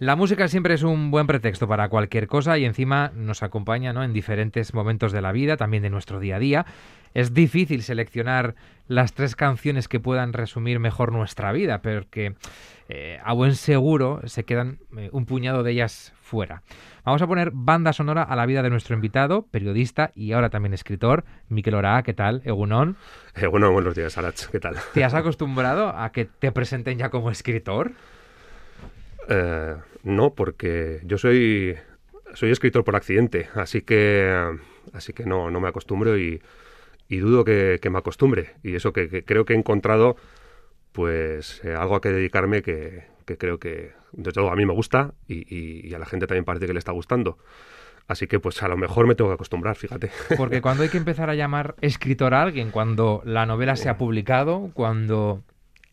La 0.00 0.14
música 0.14 0.46
siempre 0.46 0.74
es 0.74 0.84
un 0.84 1.10
buen 1.10 1.26
pretexto 1.26 1.66
para 1.66 1.88
cualquier 1.88 2.28
cosa 2.28 2.56
y 2.56 2.64
encima 2.64 3.10
nos 3.16 3.42
acompaña 3.42 3.92
¿no? 3.92 4.04
en 4.04 4.12
diferentes 4.12 4.72
momentos 4.72 5.10
de 5.10 5.20
la 5.20 5.32
vida, 5.32 5.56
también 5.56 5.82
de 5.82 5.90
nuestro 5.90 6.20
día 6.20 6.36
a 6.36 6.38
día. 6.38 6.66
Es 7.14 7.34
difícil 7.34 7.82
seleccionar 7.82 8.54
las 8.86 9.12
tres 9.12 9.34
canciones 9.34 9.88
que 9.88 9.98
puedan 9.98 10.34
resumir 10.34 10.78
mejor 10.78 11.10
nuestra 11.10 11.50
vida, 11.50 11.82
porque 11.82 12.36
eh, 12.88 13.18
a 13.24 13.32
buen 13.32 13.56
seguro 13.56 14.20
se 14.26 14.44
quedan 14.44 14.78
eh, 14.96 15.08
un 15.10 15.26
puñado 15.26 15.64
de 15.64 15.72
ellas 15.72 16.12
fuera. 16.22 16.62
Vamos 17.04 17.20
a 17.20 17.26
poner 17.26 17.50
banda 17.52 17.92
sonora 17.92 18.22
a 18.22 18.36
la 18.36 18.46
vida 18.46 18.62
de 18.62 18.70
nuestro 18.70 18.94
invitado, 18.94 19.48
periodista 19.50 20.12
y 20.14 20.30
ahora 20.30 20.48
también 20.48 20.74
escritor, 20.74 21.24
Miquel 21.48 21.74
Ora. 21.74 22.04
¿Qué 22.04 22.14
tal? 22.14 22.40
Egunon. 22.44 22.96
Egunon, 23.34 23.72
buenos 23.72 23.96
días, 23.96 24.16
Arach. 24.16 24.46
¿Qué 24.46 24.60
tal? 24.60 24.76
¿Te 24.94 25.02
has 25.02 25.14
acostumbrado 25.14 25.88
a 25.88 26.12
que 26.12 26.24
te 26.24 26.52
presenten 26.52 26.98
ya 26.98 27.10
como 27.10 27.32
escritor? 27.32 27.94
Eh, 29.28 29.76
no, 30.02 30.34
porque 30.34 31.00
yo 31.04 31.18
soy, 31.18 31.76
soy 32.34 32.50
escritor 32.50 32.84
por 32.84 32.96
accidente, 32.96 33.48
así 33.54 33.82
que, 33.82 34.56
así 34.92 35.12
que 35.12 35.24
no, 35.24 35.50
no 35.50 35.60
me 35.60 35.68
acostumbro 35.68 36.18
y, 36.18 36.40
dudo 37.08 37.44
que, 37.44 37.80
me 37.90 37.98
acostumbre. 37.98 38.54
Y 38.62 38.74
eso 38.74 38.92
que, 38.92 39.24
creo 39.24 39.44
que 39.44 39.54
he 39.54 39.56
encontrado 39.56 40.16
pues 40.92 41.62
eh, 41.64 41.74
algo 41.74 41.96
a 41.96 42.00
que 42.00 42.10
dedicarme 42.10 42.62
que, 42.62 43.04
creo 43.24 43.58
que 43.58 43.92
de 44.12 44.32
todo 44.32 44.50
a 44.50 44.56
mí 44.56 44.64
me 44.64 44.72
gusta 44.72 45.14
y, 45.28 45.92
a 45.94 45.98
la 45.98 46.06
gente 46.06 46.26
también 46.26 46.44
parece 46.44 46.66
que 46.66 46.72
le 46.72 46.78
está 46.78 46.92
gustando. 46.92 47.38
Así 48.06 48.26
que 48.26 48.40
pues 48.40 48.62
a 48.62 48.68
lo 48.68 48.78
mejor 48.78 49.06
me 49.06 49.14
tengo 49.14 49.28
que 49.30 49.34
acostumbrar, 49.34 49.76
fíjate. 49.76 50.10
Porque 50.38 50.62
cuando 50.62 50.82
hay 50.82 50.88
que 50.88 50.96
empezar 50.96 51.28
a 51.28 51.34
llamar 51.34 51.74
escritor 51.82 52.32
a 52.32 52.42
alguien, 52.42 52.70
cuando 52.70 53.20
la 53.26 53.44
novela 53.44 53.76
se 53.76 53.90
ha 53.90 53.98
publicado, 53.98 54.70
cuando 54.72 55.44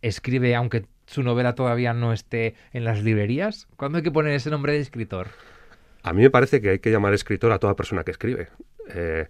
escribe, 0.01 0.55
aunque 0.55 0.85
su 1.15 1.23
novela 1.23 1.55
todavía 1.55 1.93
no 1.93 2.13
esté 2.13 2.55
en 2.73 2.83
las 2.83 3.03
librerías? 3.03 3.67
¿Cuándo 3.77 3.97
hay 3.97 4.03
que 4.03 4.11
poner 4.11 4.33
ese 4.33 4.49
nombre 4.49 4.73
de 4.73 4.79
escritor? 4.79 5.27
A 6.03 6.13
mí 6.13 6.21
me 6.21 6.29
parece 6.29 6.61
que 6.61 6.69
hay 6.69 6.79
que 6.79 6.91
llamar 6.91 7.13
escritor 7.13 7.51
a 7.51 7.57
toda 7.57 7.75
persona 7.75 8.03
que 8.03 8.11
escribe. 8.11 8.49
Eh, 8.89 9.27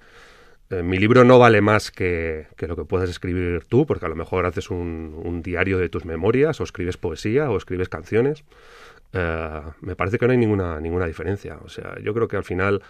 eh, 0.72 0.84
mi 0.84 0.98
libro 0.98 1.24
no 1.24 1.40
vale 1.40 1.62
más 1.62 1.92
que, 1.92 2.48
lo 2.60 2.76
que 2.76 2.86
puedas 2.86 3.10
escribir 3.10 3.64
tú, 3.66 3.86
porque 3.86 4.06
a 4.06 4.10
lo 4.10 4.16
mejor 4.16 4.46
haces 4.46 4.70
un, 4.70 5.42
diario 5.44 5.78
de 5.78 5.90
tus 5.90 6.06
memorias, 6.06 6.60
o 6.60 6.64
escribes 6.64 6.98
poesía, 6.98 7.50
o 7.50 7.58
escribes 7.58 7.88
canciones. 7.88 8.44
Eh, 9.14 9.62
me 9.82 9.96
parece 9.96 10.18
que 10.18 10.26
no 10.26 10.32
hay 10.32 10.38
ninguna, 10.38 10.82
ninguna 10.82 11.06
diferencia. 11.06 11.60
O 11.64 11.70
sea, 11.70 11.96
yo 12.02 12.14
creo 12.14 12.28
que 12.28 12.36
al 12.36 12.44
final 12.44 12.82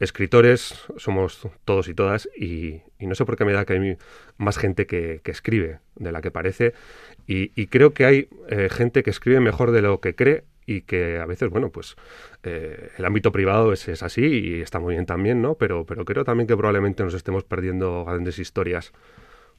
escritores 0.00 0.74
somos 0.96 1.46
todos 1.64 1.88
y 1.88 1.94
todas 1.94 2.28
y, 2.36 2.80
no 2.98 3.14
sé 3.14 3.24
por 3.24 3.36
qué 3.36 3.44
me 3.44 3.52
da 3.52 3.64
que 3.64 3.74
hay 3.74 3.98
más 4.38 4.58
gente 4.58 4.86
que, 4.86 5.20
escribe 5.24 5.78
de 5.96 6.10
la 6.10 6.20
que 6.22 6.30
parece 6.30 6.74
y, 7.26 7.66
creo 7.66 7.94
que 7.94 8.04
hay 8.06 8.28
eh, 8.48 8.68
gente 8.70 9.02
que 9.02 9.10
escribe 9.10 9.38
mejor 9.40 9.70
de 9.70 9.82
lo 9.82 10.00
que 10.00 10.14
cree 10.16 10.44
y 10.66 10.82
que 10.82 11.18
a 11.18 11.26
veces, 11.26 11.50
bueno, 11.50 11.70
pues 11.70 11.96
eh, 12.42 12.90
el 12.96 13.04
ámbito 13.04 13.32
privado 13.32 13.72
es, 13.72 13.88
así 14.02 14.22
y 14.22 14.60
está 14.60 14.78
muy 14.78 14.94
bien 14.94 15.06
también, 15.06 15.42
¿no? 15.42 15.54
Pero, 15.54 15.84
pero 15.84 16.04
creo 16.04 16.24
también 16.24 16.46
que 16.46 16.56
probablemente 16.56 17.02
nos 17.02 17.14
estemos 17.14 17.44
perdiendo 17.44 18.04
grandes 18.04 18.38
historias 18.38 18.92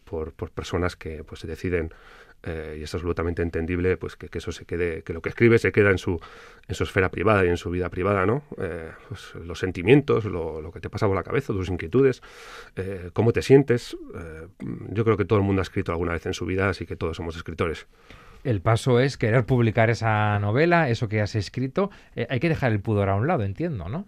por, 0.06 0.34
personas 0.52 0.96
que 0.96 1.24
pues 1.24 1.42
deciden 1.48 1.94
eh, 2.44 2.78
y 2.80 2.84
es 2.84 2.94
absolutamente 2.94 3.44
entendible 3.44 3.98
pues 3.98 4.16
que, 4.16 4.30
eso 4.36 4.52
se 4.52 4.66
quede, 4.66 5.04
que 5.04 5.14
lo 5.14 5.22
que 5.22 5.30
escribe 5.30 5.60
se 5.60 5.72
queda 5.72 5.92
en 5.92 6.00
su, 6.00 6.20
esfera 6.68 7.10
privada 7.10 7.46
y 7.46 7.50
en 7.50 7.58
su 7.58 7.70
vida 7.70 7.90
privada, 7.90 8.26
¿no? 8.26 8.44
Eh, 8.58 8.90
pues, 9.10 9.36
los 9.36 9.60
sentimientos, 9.60 10.26
lo, 10.26 10.72
que 10.74 10.80
te 10.80 10.90
pasa 10.90 11.06
por 11.06 11.16
la 11.16 11.24
cabeza, 11.24 11.54
tus 11.54 11.70
inquietudes, 11.70 12.22
eh, 12.76 13.12
cómo 13.14 13.32
te 13.32 13.42
sientes. 13.42 13.96
yo 14.90 15.04
creo 15.04 15.18
que 15.18 15.26
todo 15.26 15.40
el 15.40 15.46
mundo 15.46 15.62
ha 15.62 15.64
escrito 15.64 15.92
alguna 15.92 16.14
vez 16.14 16.26
en 16.26 16.34
su 16.34 16.46
vida, 16.46 16.70
así 16.70 16.86
que 16.86 16.96
todos 16.96 17.18
somos 17.18 17.36
escritores. 17.36 17.88
El 18.44 18.62
paso 18.62 19.00
es 19.00 19.18
querer 19.18 19.46
publicar 19.46 19.92
esa 19.92 20.40
novela, 20.40 20.90
eso 20.90 21.08
que 21.08 21.22
has 21.22 21.36
escrito. 21.36 21.92
hay 22.28 22.40
que 22.40 22.50
dejar 22.50 22.72
el 22.72 22.80
pudor 22.80 23.10
a 23.10 23.16
un 23.16 23.28
lado, 23.28 23.44
entiendo, 23.44 23.88
¿no? 23.88 24.08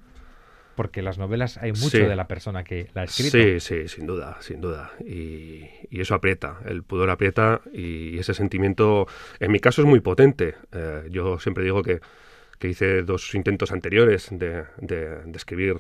Porque 0.76 1.02
las 1.02 1.18
novelas 1.18 1.58
hay 1.58 1.72
mucho 1.72 1.98
de 1.98 2.16
la 2.16 2.28
persona 2.28 2.64
que 2.64 2.90
la 2.94 3.02
ha 3.02 3.04
escrito. 3.06 3.38
Sí, 3.38 3.60
sí, 3.60 3.88
sin 3.88 4.08
duda, 4.08 4.38
sin 4.42 4.62
duda. 4.62 4.92
Y, 5.06 5.70
eso 5.92 6.16
aprieta, 6.16 6.60
el 6.66 6.84
pudor 6.84 7.10
aprieta 7.10 7.62
y 7.72 8.18
ese 8.18 8.34
sentimiento, 8.34 9.08
en 9.40 9.52
mi 9.52 9.60
caso 9.60 9.82
es 9.82 9.88
muy 9.88 10.00
potente. 10.00 10.56
Eh, 10.72 11.08
yo 11.10 11.40
siempre 11.40 11.64
digo 11.64 11.84
que, 11.84 12.02
que, 12.60 12.68
hice 12.68 13.04
dos 13.04 13.34
intentos 13.36 13.72
anteriores 13.72 14.28
de, 14.32 14.66
de, 14.78 15.32
escribir 15.36 15.78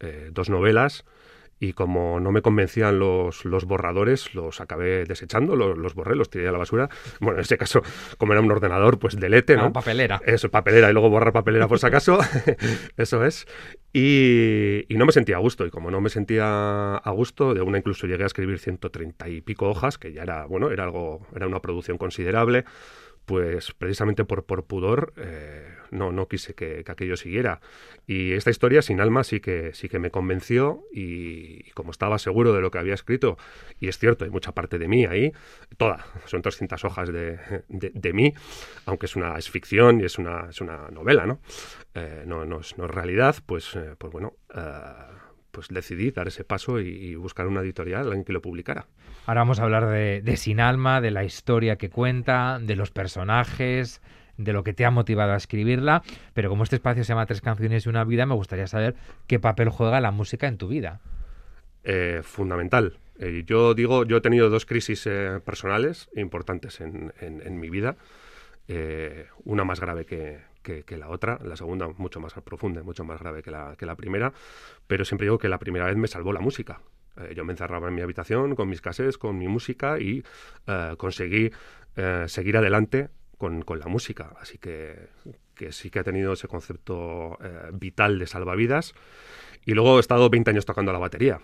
eh, 0.00 0.30
dos 0.32 0.50
novelas 0.50 1.04
y 1.60 1.72
como 1.72 2.20
no 2.20 2.32
me 2.32 2.42
convencían 2.42 2.98
los, 2.98 3.44
los 3.44 3.64
borradores, 3.64 4.34
los 4.34 4.60
acabé 4.60 5.04
desechando, 5.04 5.56
los, 5.56 5.76
los, 5.78 5.94
borré, 5.94 6.16
los 6.16 6.30
tiré 6.30 6.48
a 6.48 6.52
la 6.52 6.58
basura. 6.58 6.88
Bueno, 7.20 7.38
en 7.38 7.42
este 7.42 7.56
caso, 7.58 7.82
como 8.18 8.32
era 8.32 8.42
un 8.42 8.50
ordenador, 8.50 8.98
pues 8.98 9.18
delete, 9.18 9.56
¿no? 9.56 9.66
Ah, 9.66 9.72
papelera. 9.72 10.20
Eso, 10.26 10.50
papelera, 10.50 10.90
y 10.90 10.92
luego 10.92 11.10
borrar 11.10 11.32
papelera 11.32 11.68
por 11.68 11.78
si 11.78 11.86
acaso. 11.86 12.18
Eso 12.96 13.24
es. 13.24 13.46
Y, 13.92 14.84
y, 14.88 14.96
no 14.96 15.06
me 15.06 15.12
sentía 15.12 15.36
a 15.36 15.40
gusto, 15.40 15.66
y 15.66 15.70
como 15.70 15.90
no 15.90 16.00
me 16.00 16.10
sentía 16.10 16.96
a 16.96 17.10
gusto, 17.12 17.54
de 17.54 17.62
una 17.62 17.78
incluso 17.78 18.06
llegué 18.06 18.24
a 18.24 18.26
escribir 18.26 18.58
130 18.58 19.28
y 19.28 19.40
pico 19.40 19.68
hojas, 19.68 19.98
que 19.98 20.12
ya 20.12 20.22
era, 20.22 20.46
bueno, 20.46 20.70
era 20.70 20.84
algo, 20.84 21.26
era 21.34 21.46
una 21.46 21.60
producción 21.60 21.96
considerable 21.96 22.64
pues 23.24 23.72
precisamente 23.72 24.24
por, 24.24 24.44
por 24.44 24.64
pudor 24.64 25.12
eh, 25.16 25.74
no, 25.90 26.12
no 26.12 26.28
quise 26.28 26.54
que, 26.54 26.84
aquello 26.86 27.16
siguiera. 27.16 27.60
Y 28.06 28.32
esta 28.32 28.50
historia 28.50 28.82
sin 28.82 29.00
alma 29.00 29.24
sí 29.24 29.40
que, 29.40 29.72
sí 29.74 29.88
que 29.88 29.98
me 29.98 30.10
convenció 30.10 30.84
y, 30.92 31.70
como 31.70 31.90
estaba 31.90 32.18
seguro 32.18 32.52
de 32.52 32.60
lo 32.60 32.70
que 32.70 32.78
había 32.78 32.94
escrito, 32.94 33.38
y 33.80 33.88
es 33.88 33.98
cierto, 33.98 34.24
hay 34.24 34.30
mucha 34.30 34.52
parte 34.52 34.78
de 34.78 34.88
mí 34.88 35.06
ahí, 35.06 35.32
toda, 35.78 36.04
son 36.26 36.42
300 36.42 36.84
hojas 36.84 37.12
de, 37.12 37.38
de, 37.68 38.12
mí, 38.12 38.34
aunque 38.86 39.06
es 39.06 39.16
una 39.16 39.36
es 39.38 39.48
ficción 39.48 40.00
y 40.00 40.04
es 40.04 40.18
una, 40.18 40.48
es 40.50 40.60
una 40.60 40.90
novela, 40.90 41.26
¿no? 41.26 41.40
Eh, 41.94 42.24
no, 42.26 42.44
no, 42.44 42.60
es, 42.60 42.76
no, 42.76 42.84
es, 42.86 42.90
realidad, 42.90 43.36
pues, 43.46 43.74
eh, 43.76 43.94
pues 43.98 44.12
bueno 44.12 44.34
pues 45.54 45.68
decidí 45.68 46.10
dar 46.10 46.28
ese 46.28 46.44
paso 46.44 46.80
y, 46.80 47.14
buscar 47.14 47.46
una 47.46 47.60
editorial 47.60 48.12
en 48.12 48.24
que 48.24 48.32
lo 48.32 48.42
publicara. 48.42 48.86
Ahora 49.24 49.40
vamos 49.40 49.60
a 49.60 49.62
hablar 49.62 49.86
de, 49.86 50.36
Sin 50.36 50.60
Alma, 50.60 51.00
de 51.00 51.10
la 51.10 51.24
historia 51.24 51.76
que 51.76 51.88
cuenta, 51.88 52.58
de 52.60 52.76
los 52.76 52.90
personajes, 52.90 54.02
de 54.36 54.52
lo 54.52 54.64
que 54.64 54.74
te 54.74 54.84
ha 54.84 54.90
motivado 54.90 55.32
a 55.32 55.36
escribirla, 55.36 56.02
pero 56.34 56.50
como 56.50 56.64
este 56.64 56.76
espacio 56.76 57.04
se 57.04 57.08
llama 57.08 57.24
Tres 57.24 57.40
canciones 57.40 57.86
y 57.86 57.88
una 57.88 58.04
vida, 58.04 58.26
me 58.26 58.34
gustaría 58.34 58.66
saber 58.66 58.96
qué 59.26 59.38
papel 59.38 59.68
juega 59.70 60.00
la 60.00 60.10
música 60.10 60.48
en 60.48 60.58
tu 60.58 60.68
vida. 60.68 61.00
Eh, 61.84 62.20
fundamental. 62.24 62.98
Eh, 63.20 63.44
yo 63.46 63.74
digo, 63.74 64.04
yo 64.04 64.16
he 64.16 64.20
tenido 64.20 64.50
dos 64.50 64.66
crisis 64.66 65.06
eh, 65.06 65.40
personales 65.44 66.08
importantes 66.16 66.80
en, 66.80 67.12
en 67.20 67.60
mi 67.60 67.70
vida. 67.70 67.96
una 69.44 69.64
más 69.64 69.78
grave 69.80 70.04
que, 70.04 70.40
que, 70.64 70.96
la 70.96 71.08
otra, 71.08 71.38
la 71.44 71.56
segunda 71.56 71.88
mucho 71.96 72.18
más 72.20 72.32
profunda, 72.42 72.82
mucho 72.82 73.04
más 73.04 73.20
grave 73.20 73.42
que 73.42 73.50
la, 73.50 73.76
que 73.76 73.86
la 73.86 73.94
primera, 73.94 74.32
pero 74.86 75.04
siempre 75.04 75.26
digo 75.26 75.38
que 75.38 75.48
la 75.48 75.58
primera 75.58 75.86
vez 75.86 75.96
me 75.96 76.08
salvó 76.08 76.32
la 76.32 76.40
música. 76.40 76.80
Eh, 77.16 77.34
yo 77.36 77.44
me 77.44 77.52
encerraba 77.52 77.88
en 77.88 77.94
mi 77.94 78.00
habitación 78.00 78.56
con 78.56 78.68
mis 78.68 78.80
cassettes, 78.80 79.18
con 79.18 79.38
mi 79.38 79.46
música 79.46 79.98
y 80.00 80.24
eh, 80.66 80.94
conseguí 80.96 81.52
eh, 81.96 82.24
seguir 82.26 82.56
adelante 82.56 83.10
con, 83.38 83.62
con, 83.62 83.78
la 83.78 83.86
música. 83.86 84.34
Así 84.40 84.58
que, 84.58 85.08
que, 85.54 85.70
sí 85.70 85.90
que 85.90 86.00
ha 86.00 86.04
tenido 86.04 86.32
ese 86.32 86.48
concepto 86.48 87.38
vital 87.72 88.18
de 88.18 88.26
salvavidas. 88.26 88.94
Y 89.66 89.72
luego 89.72 89.96
he 89.96 90.00
estado 90.00 90.28
20 90.28 90.50
años 90.50 90.66
tocando 90.66 90.92
la 90.92 90.98
batería, 90.98 91.40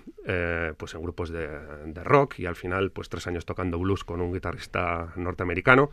pues 0.77 0.93
en 0.93 1.01
grupos 1.01 1.31
de, 1.31 1.49
de, 1.87 2.05
rock 2.05 2.39
y 2.39 2.45
al 2.45 2.55
final 2.55 2.91
pues 2.91 3.09
tres 3.09 3.27
años 3.27 3.47
tocando 3.47 3.79
blues 3.79 4.05
con 4.05 4.21
un 4.21 4.35
guitarrista 4.35 5.15
norteamericano. 5.17 5.91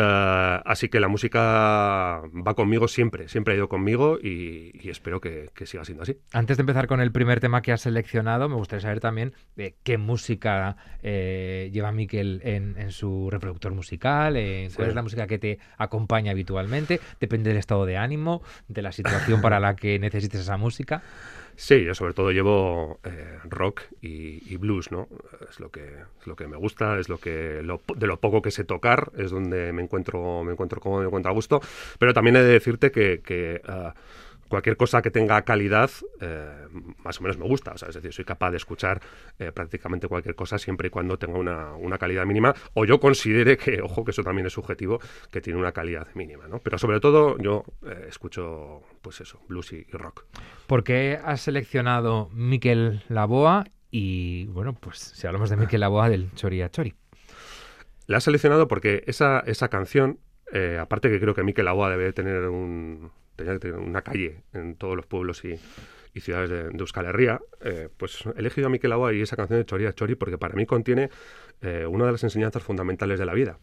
Eh, 0.00 0.60
así 0.64 0.88
que 0.88 1.00
la 1.00 1.08
música 1.08 2.22
va 2.22 2.54
conmigo 2.54 2.86
siempre, 2.86 3.28
siempre 3.28 3.54
ha 3.54 3.56
ido 3.56 3.68
conmigo 3.68 4.16
y, 4.22 4.88
espero 4.88 5.20
que, 5.20 5.50
siga 5.64 5.84
siendo 5.84 6.04
así. 6.04 6.16
Antes 6.32 6.56
de 6.56 6.60
empezar 6.60 6.86
con 6.86 7.00
el 7.00 7.10
primer 7.10 7.40
tema 7.40 7.62
que 7.62 7.72
has 7.72 7.80
seleccionado, 7.80 8.48
me 8.48 8.54
gustaría 8.54 8.82
saber 8.82 9.00
también 9.00 9.32
eh, 9.56 9.74
qué 9.82 9.98
música 9.98 10.76
eh, 11.02 11.70
lleva 11.72 11.90
Miquel 11.90 12.40
en, 12.44 12.92
su 12.92 13.28
reproductor 13.28 13.74
musical, 13.74 14.34
cuál 14.74 14.88
es 14.88 14.94
la 14.94 15.02
música 15.02 15.26
que 15.26 15.38
te 15.38 15.58
acompaña 15.76 16.30
habitualmente, 16.30 17.00
depende 17.20 17.50
del 17.50 17.58
estado 17.58 17.84
de 17.84 17.96
ánimo, 17.96 18.42
de 18.68 18.82
la 18.82 18.92
situación 18.92 19.40
para 19.40 19.58
la 19.58 19.74
que 19.74 19.98
necesites 19.98 20.40
esa 20.40 20.56
música. 20.56 21.02
Sí, 21.60 21.82
yo 21.82 21.92
sobre 21.92 22.14
todo 22.14 22.30
llevo 22.30 23.00
eh, 23.02 23.40
rock 23.42 23.82
y, 24.00 24.56
blues, 24.58 24.92
¿no? 24.92 25.08
Es 25.50 25.58
lo 25.58 25.70
que 25.72 25.82
es 26.20 26.26
lo 26.26 26.36
que 26.36 26.46
me 26.46 26.56
gusta, 26.56 27.00
es 27.00 27.08
lo 27.08 27.18
que 27.18 27.30
de 27.30 28.06
lo 28.06 28.20
poco 28.20 28.42
que 28.42 28.52
sé 28.52 28.62
tocar 28.62 29.10
es 29.16 29.32
donde 29.32 29.72
me 29.72 29.82
encuentro 29.82 30.44
me 30.44 30.52
encuentro 30.52 30.80
cómodo, 30.80 31.00
me 31.00 31.08
encuentro 31.08 31.32
a 31.32 31.34
gusto. 31.34 31.60
Pero 31.98 32.14
también 32.14 32.36
he 32.36 32.42
de 32.44 32.52
decirte 32.52 32.92
que, 32.92 33.22
que 33.24 33.60
ah, 33.66 33.92
cualquier 34.48 34.76
cosa 34.76 35.02
que 35.02 35.10
tenga 35.10 35.42
calidad, 35.42 35.90
eh, 36.20 36.66
más 37.04 37.20
o 37.20 37.22
menos 37.22 37.38
me 37.38 37.46
gusta. 37.46 37.72
O 37.72 37.78
sea, 37.78 37.88
es 37.88 37.94
decir, 37.94 38.12
soy 38.12 38.24
capaz 38.24 38.50
de 38.50 38.56
escuchar 38.56 39.00
eh, 39.38 39.52
prácticamente 39.52 40.08
cualquier 40.08 40.34
cosa 40.34 40.58
siempre 40.58 40.88
y 40.88 40.90
cuando 40.90 41.18
tenga 41.18 41.38
una, 41.38 41.98
calidad 41.98 42.24
mínima. 42.24 42.54
O 42.74 42.84
yo 42.84 42.98
considere 42.98 43.56
que, 43.56 43.80
ojo, 43.82 44.04
que 44.04 44.10
eso 44.10 44.22
también 44.22 44.46
es 44.46 44.52
subjetivo, 44.52 45.00
que 45.30 45.40
tiene 45.40 45.58
una 45.58 45.72
calidad 45.72 46.08
mínima, 46.14 46.48
¿no? 46.48 46.58
Pero 46.60 46.78
sobre 46.78 47.00
todo 47.00 47.38
yo 47.38 47.64
eh, 47.86 48.06
escucho, 48.08 48.82
pues 49.02 49.20
eso, 49.20 49.40
blues 49.48 49.72
y, 49.72 49.84
rock. 49.92 50.24
¿Por 50.66 50.84
qué 50.84 51.18
has 51.22 51.42
seleccionado 51.42 52.30
Miquel 52.32 53.02
Laboa? 53.08 53.64
Y 53.90 54.46
bueno, 54.46 54.74
pues 54.74 54.98
si 54.98 55.26
hablamos 55.26 55.50
de 55.50 55.56
Miquel 55.56 55.80
Laboa 55.80 56.08
del 56.08 56.32
Chori 56.34 56.62
a 56.62 56.70
Chori. 56.70 56.94
La 58.06 58.18
has 58.18 58.24
seleccionado 58.24 58.68
porque 58.68 59.04
esa, 59.06 59.40
esa 59.40 59.68
canción 59.68 60.20
aparte 60.80 61.10
que 61.10 61.20
creo 61.20 61.34
que 61.34 61.42
Mikel 61.42 61.66
Laboa 61.66 61.90
debe 61.90 62.10
tener, 62.14 62.48
un, 62.48 63.10
tener 63.38 63.76
una 63.76 64.02
calle 64.02 64.42
en 64.52 64.76
todos 64.76 64.96
los 64.96 65.06
pueblos 65.06 65.44
y, 65.44 65.58
ciudades 66.20 66.50
de, 66.50 66.76
Euskal 66.76 67.06
Herria, 67.06 67.40
eh, 67.60 67.88
pues 67.96 68.24
he 68.26 68.40
elegido 68.40 68.66
a 68.66 68.70
Mikel 68.70 68.90
Laboa 68.90 69.12
y 69.12 69.20
esa 69.20 69.36
canción 69.36 69.60
de 69.60 69.64
Choria 69.64 69.92
Chori 69.92 70.16
porque 70.16 70.36
para 70.36 70.56
mí 70.56 70.66
contiene 70.66 71.10
eh, 71.62 71.86
una 71.86 72.06
de 72.06 72.12
las 72.12 72.24
enseñanzas 72.24 72.60
fundamentales 72.60 73.20
de 73.20 73.24
la 73.24 73.34
vida. 73.34 73.60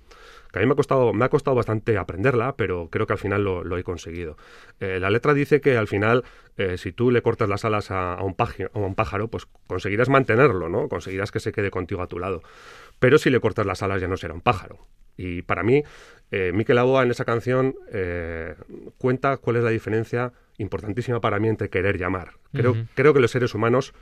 Que 0.54 0.60
a 0.60 0.62
mí 0.62 0.66
me 0.66 0.72
ha 0.72 0.76
costado, 0.78 1.12
me 1.12 1.26
ha 1.26 1.30
costado 1.30 1.54
bastante 1.54 1.98
aprenderla, 1.98 2.56
pero 2.56 2.88
creo 2.90 3.08
que 3.08 3.12
al 3.12 3.20
final 3.20 3.44
lo, 3.44 3.78
he 3.78 3.84
conseguido. 3.84 4.38
la 4.80 5.10
letra 5.10 5.34
dice 5.34 5.60
que 5.60 5.76
al 5.76 5.90
final, 5.90 6.24
si 6.78 6.94
tú 6.94 7.12
le 7.12 7.22
cortas 7.22 7.50
las 7.50 7.66
alas 7.66 7.92
a, 7.92 8.20
un 8.22 8.38
a, 8.40 8.80
un 8.80 8.96
pájaro, 8.96 9.28
pues 9.28 9.48
conseguirás 9.68 10.08
mantenerlo, 10.08 10.70
¿no? 10.70 10.88
Conseguirás 10.88 11.32
que 11.32 11.42
se 11.42 11.52
quede 11.52 11.72
contigo 11.72 12.02
a 12.04 12.08
tu 12.08 12.20
lado. 12.20 12.42
Pero 13.00 13.18
si 13.18 13.30
le 13.30 13.42
cortas 13.42 13.66
las 13.66 13.84
alas 13.84 14.00
ya 14.00 14.08
no 14.08 14.16
será 14.16 14.34
un 14.34 14.40
pájaro. 14.40 14.80
Y 15.18 15.44
para 15.44 15.64
mí, 15.64 15.84
eh, 16.32 16.52
Mikel 16.54 16.78
Aboa 16.78 17.04
en 17.04 17.12
esa 17.12 17.26
canción 17.26 17.76
eh, 17.92 18.56
cuenta 18.98 19.38
cuál 19.38 19.58
es 19.58 19.64
la 19.64 19.70
diferencia 19.70 20.34
importantísima 20.58 21.22
para 21.22 21.40
mí 21.40 21.48
entre 21.48 21.70
querer 21.70 22.00
y 22.00 22.04
amar. 22.04 22.34
Creo, 22.54 22.76
creo 22.96 23.14
que 23.14 23.20
los 23.20 23.32
seres 23.32 23.54
humanos 23.54 23.94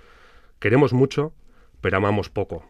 queremos 0.59 0.93
mucho, 0.93 1.33
pero 1.81 1.97
amamos 1.97 2.29
poco. 2.29 2.65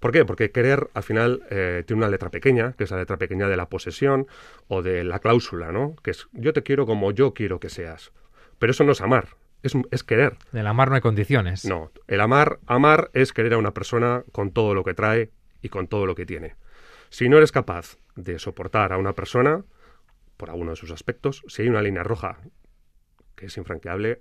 ¿Por 0.00 0.12
qué? 0.12 0.24
Porque 0.24 0.50
querer 0.50 0.88
al 0.94 1.02
final 1.02 1.42
eh, 1.50 1.84
tiene 1.86 2.00
una 2.00 2.10
letra 2.10 2.30
pequeña, 2.30 2.72
que 2.72 2.84
es 2.84 2.90
la 2.90 2.98
letra 2.98 3.16
pequeña 3.16 3.48
de 3.48 3.56
la 3.56 3.68
posesión 3.68 4.26
o 4.68 4.82
de 4.82 5.04
la 5.04 5.18
cláusula, 5.18 5.72
¿no? 5.72 5.96
Que 6.02 6.10
es 6.10 6.28
yo 6.32 6.52
te 6.52 6.62
quiero 6.62 6.86
como 6.86 7.12
yo 7.12 7.34
quiero 7.34 7.60
que 7.60 7.68
seas. 7.68 8.12
Pero 8.58 8.72
eso 8.72 8.84
no 8.84 8.92
es 8.92 9.00
amar, 9.00 9.28
es, 9.62 9.74
es, 9.90 10.04
querer. 10.04 10.36
El 10.52 10.66
amar 10.66 10.88
no 10.88 10.96
hay 10.96 11.00
condiciones. 11.00 11.64
No, 11.64 11.90
el 12.06 12.20
amar, 12.20 12.58
amar 12.66 13.10
es 13.12 13.32
querer 13.32 13.54
a 13.54 13.58
una 13.58 13.74
persona 13.74 14.24
con 14.32 14.50
todo 14.50 14.74
lo 14.74 14.84
que 14.84 14.94
trae 14.94 15.30
y 15.62 15.68
con 15.68 15.88
todo 15.88 16.06
lo 16.06 16.14
que 16.14 16.26
tiene. 16.26 16.56
Si 17.12 17.28
no 17.28 17.36
eres 17.36 17.52
capaz 17.52 17.98
de 18.16 18.38
soportar 18.38 18.94
a 18.94 18.96
una 18.96 19.12
persona 19.12 19.62
por 20.38 20.48
alguno 20.48 20.70
de 20.70 20.76
sus 20.76 20.90
aspectos, 20.92 21.42
si 21.46 21.60
hay 21.60 21.68
una 21.68 21.82
línea 21.82 22.02
roja 22.02 22.38
que 23.36 23.46
es 23.46 23.56
infranqueable, 23.58 24.20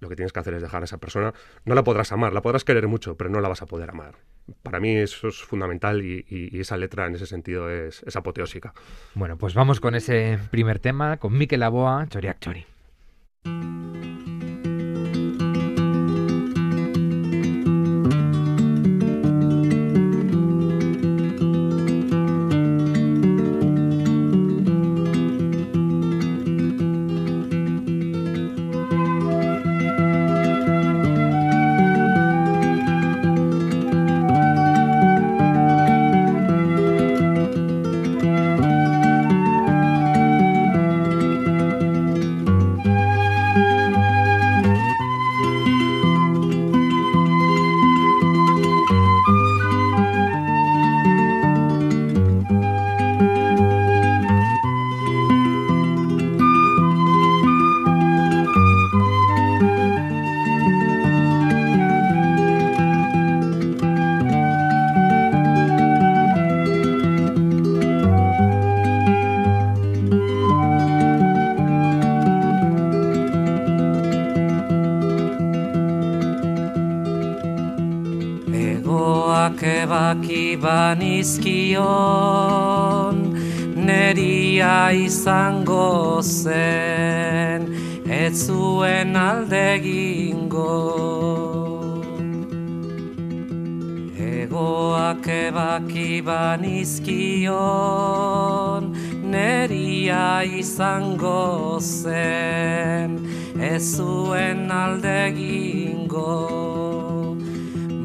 lo 0.00 0.08
que 0.08 0.16
tienes 0.16 0.32
que 0.32 0.40
hacer 0.40 0.54
es 0.54 0.60
dejar 0.60 0.82
a 0.82 0.86
esa 0.86 0.98
persona. 0.98 1.32
No 1.64 1.76
la 1.76 1.84
podrás 1.84 2.10
amar, 2.10 2.32
la 2.32 2.42
podrás 2.42 2.64
querer 2.64 2.88
mucho, 2.88 3.16
pero 3.16 3.30
no 3.30 3.40
la 3.40 3.48
vas 3.48 3.62
a 3.62 3.66
poder 3.66 3.90
amar. 3.90 4.16
Para 4.64 4.80
mí 4.80 4.96
eso 4.96 5.28
es 5.28 5.40
fundamental 5.40 6.02
y, 6.02 6.50
esa 6.58 6.76
letra 6.76 7.06
en 7.06 7.14
ese 7.14 7.26
sentido 7.26 7.70
es, 7.70 8.02
es, 8.02 8.16
apoteósica. 8.16 8.74
Bueno, 9.14 9.38
pues 9.38 9.54
vamos 9.54 9.78
con 9.78 9.94
ese 9.94 10.40
primer 10.50 10.80
tema, 10.80 11.18
con 11.18 11.38
Mikel 11.38 11.62
Aboa, 11.62 12.08
Choriak 12.08 12.40
Chori. 12.40 12.66
Banizkion 80.60 81.78
neria 83.76 84.92
izango 84.92 86.20
zen 86.22 87.74
ez 88.04 88.46
zuen 88.46 89.16
alde 89.16 89.78
gingo 89.82 90.76
egoak 94.18 95.26
ebaki 95.28 96.22
banizkion 96.22 97.52
neria 99.24 100.42
izango 100.44 101.78
zen 101.80 103.18
ez 103.58 103.96
zuen 103.96 104.70
alde 104.70 105.32
gingo 105.36 106.61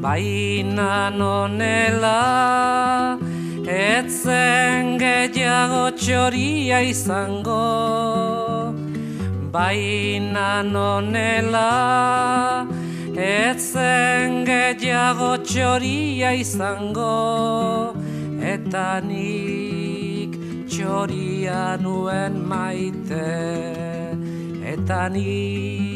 baina 0.07 1.11
nonela 1.19 2.19
etzen 3.67 4.93
gehiago 5.01 5.81
txoria 5.99 6.77
izango. 6.91 7.63
Baina 9.55 10.45
nonela 10.75 11.71
etzen 13.31 14.45
gehiago 14.51 15.33
txoria 15.49 16.31
izango. 16.43 17.11
Eta 18.53 18.87
nik 19.09 20.39
txoria 20.71 21.65
nuen 21.83 22.39
maite 22.53 23.27
eta 24.75 25.03
nik 25.17 25.86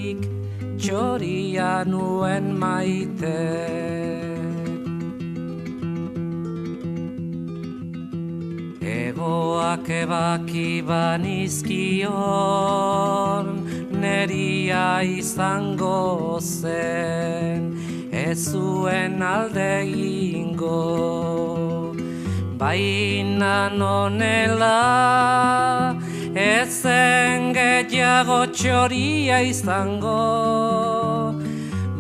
txoria 0.82 1.86
nuen 1.86 2.58
maite. 2.58 3.38
Egoak 8.82 9.86
ebaki 10.02 10.82
banizkion 10.82 12.10
Neria 14.02 15.06
izango 15.06 16.42
zen 16.42 17.78
Ez 18.12 18.52
zuen 18.52 19.22
alde 19.22 19.86
ingo 19.86 21.94
Baina 22.58 23.70
nonela 23.70 24.82
Ezen 26.34 27.54
gehiago 27.54 27.81
txoria 28.02 29.42
izango 29.42 31.34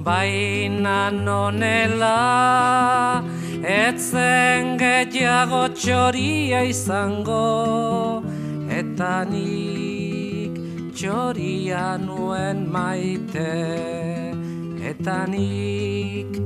Baina 0.03 1.11
nonela 1.11 3.23
etzen 3.61 4.77
gehiago 4.81 5.67
txoria 5.77 6.63
izango 6.65 8.23
eta 8.67 9.23
nik 9.29 10.57
txoria 10.97 11.97
nuen 12.01 12.65
maite 12.71 13.51
eta 14.91 15.25
nik 15.29 16.41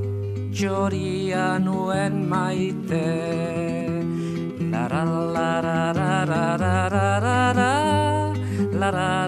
txoria 0.56 1.58
nuen 1.58 2.28
maite. 2.28 3.04
La 4.72 4.88
la 4.92 5.04
la 5.04 5.60
la 5.60 5.92
la 5.92 6.24
la 6.24 6.56
la 6.60 7.18
la 7.20 7.52
la 7.58 8.05
la 8.78 8.90
la 8.92 9.26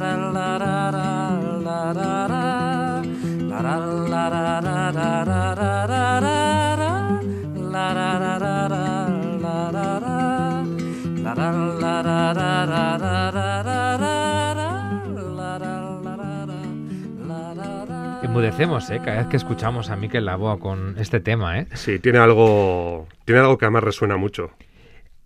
Enmudecemos, 18.22 18.90
¿eh? 18.90 19.00
Cada 19.04 19.18
vez 19.18 19.26
que 19.28 19.36
escuchamos 19.36 19.90
a 19.90 19.96
Mikel 19.96 20.24
Laboa 20.26 20.58
con 20.58 20.96
este 20.98 21.20
tema, 21.20 21.58
¿eh? 21.58 21.66
Sí, 21.74 21.98
tiene 21.98 22.18
algo, 22.18 23.08
tiene 23.24 23.40
algo 23.40 23.56
que 23.56 23.64
además 23.64 23.84
resuena 23.84 24.16
mucho. 24.16 24.50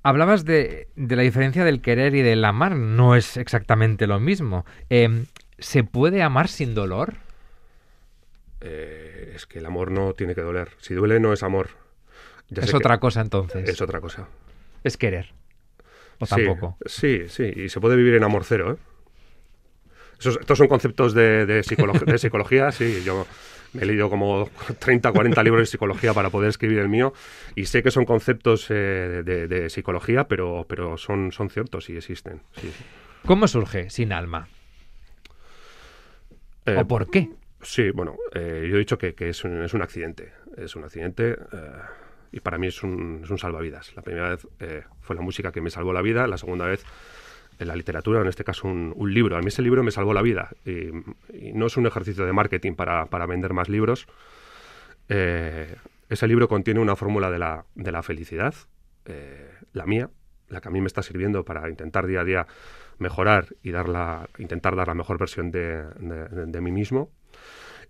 Hablabas 0.02 0.44
de, 0.44 0.88
la 0.97 1.23
diferencia 1.23 1.64
del 1.64 1.80
querer 1.80 2.14
y 2.14 2.23
del 2.23 2.44
amar. 2.44 2.76
No 2.76 3.14
es 3.14 3.37
exactamente 3.37 4.06
lo 4.06 4.21
mismo. 4.21 4.64
Em, 4.90 5.26
¿Se 5.59 5.85
puede 5.85 6.23
amar 6.23 6.49
sin 6.49 6.75
dolor? 6.75 7.14
Eh, 8.61 9.32
es 9.35 9.47
que 9.47 9.61
el 9.61 9.66
amor 9.66 9.90
no 9.90 10.12
tiene 10.14 10.35
que 10.35 10.40
doler. 10.40 10.71
Si 10.78 10.94
duele, 10.94 11.21
no 11.21 11.32
es 11.32 11.42
amor 11.42 11.82
es 12.61 12.75
otra 12.75 12.99
cosa 12.99 13.21
entonces. 13.21 13.68
Es 13.68 13.80
otra 13.80 14.00
cosa. 14.00 14.28
Es 14.85 14.97
querer. 14.97 15.32
¿O 16.18 16.26
tampoco? 16.26 16.76
Sí, 16.87 17.28
sí, 17.28 17.44
y 17.56 17.68
se 17.68 17.80
puede 17.80 17.97
vivir 17.97 18.14
en 18.14 18.25
amor 18.25 18.44
cero, 18.44 18.73
¿eh? 18.73 18.76
estos 20.18 20.56
son 20.56 20.68
conceptos 20.68 21.14
de, 21.14 21.47
de, 21.47 21.62
de 22.06 22.18
psicología, 22.18 22.71
sí, 22.71 23.02
yo 23.04 23.26
me 23.72 23.82
he 23.82 23.86
leído 23.86 24.10
como 24.10 24.48
30, 24.78 25.12
40 25.12 25.42
libros 25.42 25.62
de 25.62 25.66
psicología 25.66 26.12
para 26.12 26.30
poder 26.30 26.50
escribir 26.50 26.78
el 26.78 26.88
mío 26.88 27.12
y 27.54 27.66
sé 27.66 27.82
que 27.82 27.90
son 27.90 28.04
conceptos 28.04 28.66
eh, 28.70 29.22
de, 29.24 29.70
psicología, 29.70 30.28
pero, 30.28 30.66
pero 30.68 30.96
son, 30.98 31.32
son 31.32 31.50
ciertos 31.50 31.88
y 31.88 31.96
existen. 31.96 32.42
¿Cómo 33.24 33.46
surge 33.48 33.90
Sin 33.90 34.12
Alma? 34.12 34.48
¿O 36.66 36.70
eh, 36.70 36.84
por 36.84 37.10
qué? 37.10 37.30
Sí, 37.60 37.90
bueno, 37.90 38.16
eh, 38.34 38.66
yo 38.68 38.76
he 38.76 38.78
dicho 38.78 38.98
que, 38.98 39.14
es, 39.18 39.44
un, 39.44 39.62
es, 39.62 39.72
un, 39.74 39.82
accidente. 39.82 40.32
Es 40.56 40.76
un 40.76 40.84
accidente 40.84 41.36
y 42.32 42.40
para 42.40 42.58
mí 42.58 42.66
es 42.66 42.82
un, 42.82 43.20
es 43.24 43.30
un 43.30 43.38
salvavidas. 43.38 43.94
La 43.94 44.02
primera 44.02 44.30
vez 44.30 44.46
fue 45.00 45.16
la 45.16 45.22
música 45.22 45.52
que 45.52 45.60
me 45.60 45.70
salvó 45.70 45.92
la 45.92 46.02
vida, 46.02 46.26
la 46.26 46.38
segunda 46.38 46.66
vez 46.66 46.84
en 47.62 47.69
la 47.69 47.76
literatura, 47.76 48.21
en 48.21 48.28
este 48.28 48.45
caso 48.45 48.69
un, 48.69 49.14
libro. 49.14 49.37
A 49.37 49.40
mí 49.40 49.49
ese 49.49 49.62
libro 49.62 49.83
me 49.83 49.90
salvó 49.90 50.12
la 50.12 50.23
vida 50.23 50.50
y, 50.66 50.90
no 51.54 51.66
es 51.66 51.76
un 51.76 51.87
ejercicio 51.87 52.26
de 52.26 52.33
marketing 52.33 52.75
para, 52.75 53.26
vender 53.26 53.52
más 53.54 53.69
libros. 53.69 54.07
Eh, 55.09 55.76
ese 56.09 56.28
libro 56.28 56.49
contiene 56.49 56.81
una 56.81 56.97
fórmula 56.97 57.31
de 57.31 57.38
la, 57.38 57.64
de 57.75 57.92
la 57.92 58.02
felicidad, 58.02 58.54
eh, 59.07 59.50
la 59.73 59.87
mía, 59.87 60.11
la 60.49 60.61
que 60.61 60.69
a 60.69 60.71
mí 60.71 60.81
me 60.81 60.87
está 60.87 61.02
sirviendo 61.02 61.45
para 61.45 61.69
intentar 61.69 62.07
día 62.07 62.21
a 62.21 62.25
día 62.25 62.47
mejorar 62.99 63.47
y 63.62 63.71
dar 63.71 63.88
la, 63.88 64.28
intentar 64.38 64.76
dar 64.76 64.88
la 64.88 64.95
mejor 64.95 65.19
versión 65.19 65.50
de, 65.50 66.61
mí 66.61 66.73
mismo. 66.73 67.11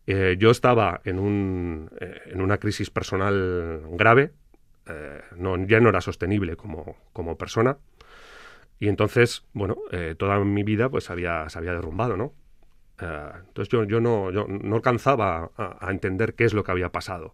Eh, 0.07 0.37
yo 0.39 0.51
estaba 0.51 1.01
en, 1.05 1.19
un, 1.19 1.91
en 2.27 2.41
una 2.41 2.59
crisis 2.59 2.91
personal 2.91 3.83
grave, 3.93 4.33
no, 5.37 5.57
ya 5.65 5.81
no 5.81 5.89
era 5.89 6.01
sostenible 6.01 6.57
como, 6.57 6.97
como 7.13 7.39
persona. 7.39 7.79
Y 8.83 8.89
entonces, 8.89 9.45
bueno, 9.53 9.77
eh, 9.93 10.17
toda 10.19 10.41
mi 10.41 10.65
vida 10.65 10.89
pues 10.89 11.09
había, 11.09 11.49
se 11.49 11.57
había 11.57 11.73
derrumbado, 11.73 12.17
¿no? 12.17 12.35
Eh, 13.01 13.31
entonces 13.47 13.69
yo, 13.69 13.85
yo, 13.85 14.01
no, 14.01 14.33
yo 14.33 14.45
no 14.49 14.75
alcanzaba 14.75 15.53
a, 15.57 15.89
entender 15.93 16.35
qué 16.35 16.43
es 16.43 16.53
lo 16.53 16.65
que 16.65 16.73
había 16.73 16.91
pasado. 16.91 17.33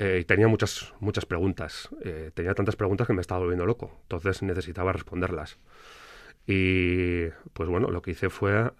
Eh, 0.00 0.18
y 0.22 0.24
tenía 0.24 0.48
muchas, 0.48 0.92
muchas 0.98 1.24
preguntas. 1.24 1.88
tenía 2.34 2.52
tantas 2.54 2.74
preguntas 2.74 3.06
que 3.06 3.12
me 3.12 3.20
estaba 3.20 3.38
volviendo 3.38 3.64
loco. 3.64 3.96
Entonces 4.02 4.42
necesitaba 4.42 4.92
responderlas. 4.92 5.56
Y 6.48 7.28
pues 7.52 7.68
bueno, 7.68 7.88
lo 7.92 8.02
que 8.02 8.10
hice 8.10 8.28
fue, 8.28 8.72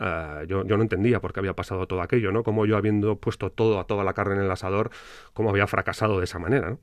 yo, 0.48 0.64
yo, 0.66 0.76
no 0.76 0.82
entendía 0.82 1.20
por 1.20 1.32
qué 1.32 1.38
había 1.38 1.54
pasado 1.54 1.86
todo 1.86 2.02
aquello, 2.02 2.32
¿no? 2.32 2.42
Como 2.42 2.66
yo 2.66 2.76
habiendo 2.78 3.20
puesto 3.20 3.52
todo 3.52 3.78
a 3.78 3.86
toda 3.86 4.02
la 4.02 4.14
carne 4.14 4.34
en 4.34 4.40
el 4.40 4.50
asador, 4.50 4.90
cómo 5.34 5.50
había 5.50 5.68
fracasado 5.68 6.18
de 6.18 6.24
esa 6.24 6.40
manera, 6.40 6.70
¿no? 6.70 6.80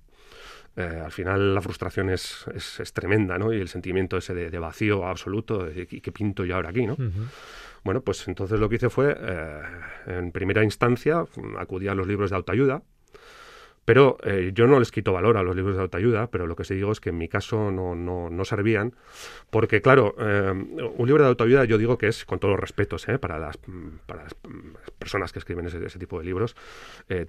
Eh, 0.77 1.01
al 1.03 1.11
final 1.11 1.55
la 1.55 1.61
frustración 1.61 2.11
es, 2.11 2.45
es, 2.53 2.93
tremenda, 2.93 3.39
¿no? 3.39 3.51
Y 3.51 3.59
el 3.59 3.67
sentimiento 3.67 4.15
ese 4.15 4.35
de, 4.35 4.59
vacío 4.59 5.07
absoluto, 5.07 5.65
de 5.65 5.87
¿qué, 5.87 6.11
pinto 6.11 6.45
yo 6.45 6.55
ahora 6.55 6.69
aquí, 6.69 6.85
no? 6.85 6.95
Bueno, 7.83 8.01
pues 8.01 8.27
entonces 8.27 8.59
lo 8.59 8.69
que 8.69 8.75
hice 8.75 8.89
fue, 8.89 9.17
eh, 9.19 9.61
en 10.05 10.31
primera 10.31 10.63
instancia, 10.63 11.25
acudí 11.57 11.87
a 11.87 11.95
los 11.95 12.05
libros 12.05 12.29
de 12.29 12.35
autoayuda, 12.35 12.83
pero 13.87 14.17
eh, 14.23 14.51
yo 14.53 14.67
no 14.67 14.79
les 14.79 14.91
quito 14.91 15.13
valor 15.13 15.37
a 15.37 15.43
los 15.43 15.55
libros 15.55 15.77
de 15.77 15.81
autoayuda, 15.81 16.27
pero 16.27 16.45
lo 16.45 16.57
que 16.57 16.65
sí 16.65 16.75
digo 16.75 16.91
es 16.91 16.99
que 16.99 17.11
en 17.11 17.17
mi 17.17 17.29
caso 17.29 17.71
no, 17.71 17.95
no, 17.95 18.29
no 18.29 18.43
servían, 18.43 18.93
porque 19.49 19.81
claro, 19.81 20.13
eh, 20.19 20.51
un 20.51 21.07
libro 21.07 21.23
de 21.23 21.29
autoayuda 21.29 21.63
yo 21.63 21.77
digo 21.77 21.97
que 21.97 22.09
es, 22.09 22.25
con 22.25 22.37
todos 22.37 22.51
los 22.51 22.59
respetos, 22.59 23.07
eh, 23.07 23.17
para, 23.17 23.39
las, 23.39 23.57
para 24.05 24.23
las 24.23 24.35
personas 24.99 25.31
que 25.31 25.39
escriben 25.39 25.67
ese, 25.67 25.85
ese 25.85 25.99
tipo 25.99 26.19
de 26.19 26.25
libros, 26.25 26.57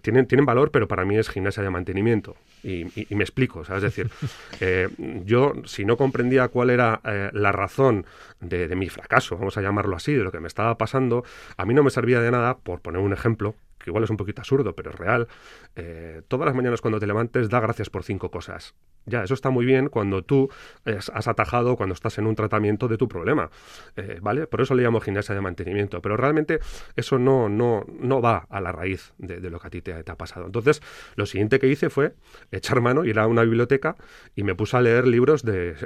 tienen, 0.02 0.26
tienen 0.26 0.46
valor, 0.46 0.72
pero 0.72 0.88
para 0.88 1.04
mí 1.04 1.16
es 1.16 1.28
gimnasia 1.28 1.62
de 1.62 1.70
mantenimiento. 1.70 2.34
Y, 2.64 2.86
me 3.10 3.22
explico, 3.22 3.62
es 3.62 3.80
decir, 3.80 4.10
yo 5.24 5.52
si 5.64 5.84
no 5.84 5.96
comprendía 5.96 6.48
cuál 6.48 6.70
era 6.70 7.00
la 7.32 7.52
razón 7.52 8.04
de, 8.40 8.66
de 8.66 8.74
mi 8.74 8.88
fracaso, 8.88 9.36
vamos 9.36 9.56
a 9.58 9.62
llamarlo 9.62 9.94
así, 9.94 10.12
de 10.12 10.24
lo 10.24 10.32
que 10.32 10.40
me 10.40 10.48
estaba 10.48 10.76
pasando, 10.76 11.24
a 11.56 11.64
mí 11.64 11.72
no 11.72 11.84
me 11.84 11.90
servía 11.90 12.20
de 12.20 12.32
nada, 12.32 12.58
por 12.58 12.80
poner 12.80 13.00
un 13.00 13.12
ejemplo, 13.12 13.54
igual 13.88 14.04
es 14.04 14.10
un 14.10 14.16
poquito 14.16 14.40
absurdo, 14.40 14.74
pero 14.74 14.90
es 14.90 14.96
real, 14.96 15.28
eh, 15.76 16.22
todas 16.28 16.46
las 16.46 16.54
mañanas 16.54 16.80
cuando 16.80 17.00
te 17.00 17.06
levantes 17.06 17.48
da 17.48 17.60
gracias 17.60 17.90
por 17.90 18.04
cinco 18.04 18.30
cosas. 18.30 18.74
Ya, 19.06 19.24
eso 19.24 19.34
está 19.34 19.50
muy 19.50 19.64
bien 19.64 19.88
cuando 19.88 20.22
tú 20.22 20.50
has 20.84 21.26
atajado, 21.26 21.76
cuando 21.76 21.94
estás 21.94 22.18
en 22.18 22.26
un 22.26 22.34
tratamiento 22.34 22.88
de 22.88 22.98
tu 22.98 23.08
problema, 23.08 23.50
eh, 23.96 24.18
¿vale? 24.20 24.46
Por 24.46 24.60
eso 24.60 24.74
le 24.74 24.82
llamo 24.82 25.00
gimnasia 25.00 25.34
de 25.34 25.40
mantenimiento, 25.40 26.02
pero 26.02 26.16
realmente 26.16 26.60
eso 26.94 27.18
no, 27.18 27.48
no, 27.48 27.86
no 27.88 28.20
va 28.20 28.46
a 28.50 28.60
la 28.60 28.72
raíz 28.72 29.14
de, 29.18 29.40
lo 29.48 29.58
que 29.58 29.66
a 29.66 29.70
ti 29.70 29.82
te, 29.82 29.92
ha 29.92 30.16
pasado. 30.16 30.46
Entonces, 30.46 30.82
lo 31.16 31.26
siguiente 31.26 31.58
que 31.58 31.68
hice 31.68 31.90
fue 31.90 32.14
echar 32.50 32.80
mano, 32.80 33.04
ir 33.04 33.18
a 33.18 33.26
una 33.26 33.42
biblioteca 33.42 33.96
y 34.36 34.42
me 34.42 34.54
puse 34.54 34.76
a 34.76 34.80
leer 34.80 35.06
libros 35.06 35.42
de, 35.42 35.76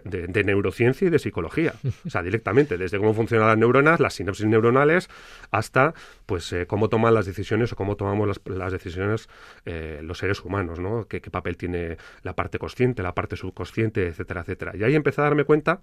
neurociencia 0.45 1.07
y 1.07 1.11
de 1.11 1.19
psicología. 1.19 1.75
O 2.07 2.11
sea, 2.11 2.23
directamente, 2.23 2.79
desde 2.79 2.99
cómo 2.99 3.15
funcionan 3.15 3.49
las 3.49 3.59
neuronas, 3.59 4.01
las 4.01 4.15
sinapsis 4.15 4.47
neuronales, 4.47 5.09
hasta 5.51 5.95
pues 6.27 6.53
eh, 6.53 6.67
cómo 6.67 6.89
toman 6.89 7.15
las 7.15 7.27
decisiones 7.27 7.73
o 7.73 7.77
cómo 7.77 7.97
tomamos 7.97 8.41
las, 8.45 8.73
decisiones 8.73 9.29
eh, 9.65 10.01
los 10.03 10.19
seres 10.19 10.45
humanos, 10.45 10.79
¿no? 10.79 11.07
¿Qué, 11.07 11.21
¿Qué, 11.21 11.31
papel 11.31 11.57
tiene 11.57 11.97
la 12.23 12.35
parte 12.35 12.59
consciente, 12.59 13.02
la 13.03 13.15
parte 13.15 13.37
subconsciente, 13.37 14.07
etcétera, 14.07 14.43
etcétera. 14.43 14.73
Y 14.77 14.85
ahí 14.85 14.95
empecé 14.95 15.21
a 15.21 15.25
darme 15.25 15.45
cuenta 15.45 15.83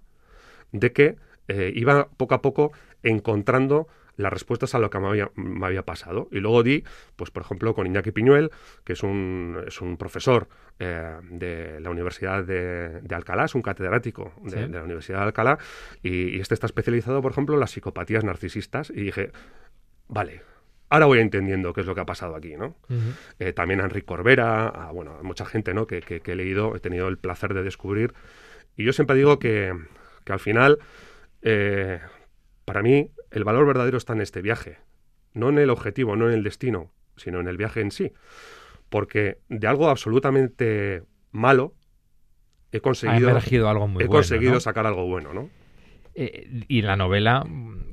de 0.72 0.92
que 0.92 1.16
eh, 1.48 1.72
iba 1.74 2.08
poco 2.08 2.34
a 2.34 2.42
poco 2.42 2.72
encontrando 3.02 3.88
las 4.16 4.32
respuestas 4.32 4.74
a 4.74 4.78
lo 4.78 4.90
que 4.90 4.98
me 5.00 5.08
había, 5.08 5.30
me 5.34 5.66
había, 5.66 5.82
pasado. 5.82 6.28
Y 6.30 6.40
luego 6.40 6.62
di, 6.62 6.84
pues 7.16 7.30
por 7.30 7.42
ejemplo, 7.42 7.74
con 7.74 7.86
Iñaki 7.86 8.12
Piñuel, 8.12 8.50
que 8.84 8.92
es 8.92 9.02
un, 9.02 9.62
es 9.66 9.80
un 9.80 9.96
profesor 9.96 10.48
eh, 10.78 11.16
de 11.30 11.80
la 11.80 11.90
Universidad 11.90 12.44
de, 12.44 13.02
Alcalá, 13.10 13.46
es 13.46 13.54
un 13.54 13.62
catedrático 13.62 14.32
de, 14.42 14.68
la 14.68 14.82
Universidad 14.84 15.20
de 15.20 15.24
Alcalá, 15.24 15.58
y, 16.02 16.36
y, 16.36 16.40
este 16.40 16.54
está 16.54 16.66
especializado, 16.66 17.22
por 17.22 17.32
ejemplo, 17.32 17.54
en 17.54 17.60
las 17.60 17.70
psicopatías 17.70 18.22
narcisistas. 18.22 18.90
Y 18.90 19.02
dije, 19.02 19.32
vale, 20.06 20.42
ahora 20.90 21.06
voy 21.06 21.20
entendiendo 21.20 21.72
qué 21.72 21.80
es 21.80 21.86
lo 21.86 21.94
que 21.94 22.00
ha 22.02 22.06
pasado 22.06 22.34
aquí, 22.34 22.56
¿no? 22.56 22.76
Eh, 23.38 23.52
también 23.52 23.80
a 23.80 23.84
Enrique 23.84 24.06
Corbera, 24.06 24.68
a, 24.68 24.90
bueno, 24.90 25.16
a 25.18 25.22
mucha 25.22 25.46
gente, 25.46 25.72
¿no? 25.72 25.86
Que, 25.86 26.02
he 26.24 26.34
leído, 26.34 26.76
he 26.76 26.80
tenido 26.80 27.08
el 27.08 27.16
placer 27.16 27.54
de 27.54 27.62
descubrir. 27.62 28.12
Y 28.76 28.84
yo 28.84 28.92
siempre 28.92 29.16
digo 29.16 29.38
que, 29.38 29.72
al 30.26 30.40
final, 30.40 30.78
eh, 31.42 32.00
para 32.64 32.82
mí, 32.82 33.10
el 33.30 33.44
valor 33.44 33.66
verdadero 33.66 33.96
está 33.96 34.12
en 34.12 34.20
este 34.20 34.42
viaje. 34.42 34.78
No 35.32 35.48
en 35.48 35.58
el 35.58 35.70
objetivo, 35.70 36.16
no 36.16 36.28
en 36.28 36.34
el 36.34 36.42
destino, 36.42 36.92
sino 37.16 37.40
en 37.40 37.46
el 37.46 37.56
viaje 37.56 37.80
en 37.80 37.92
sí. 37.92 38.12
Porque 38.88 39.38
de 39.48 39.68
algo 39.68 39.88
absolutamente 39.88 41.04
malo 41.30 41.74
he 42.72 42.80
conseguido, 42.80 43.68
algo 43.68 43.86
muy 43.86 44.04
he 44.04 44.08
conseguido 44.08 44.58
sacar 44.58 44.86
algo 44.86 45.06
bueno, 45.06 45.32
¿no? 45.32 45.50
Eh, 46.14 46.64
y 46.68 46.82
la 46.82 46.96
novela 46.96 47.44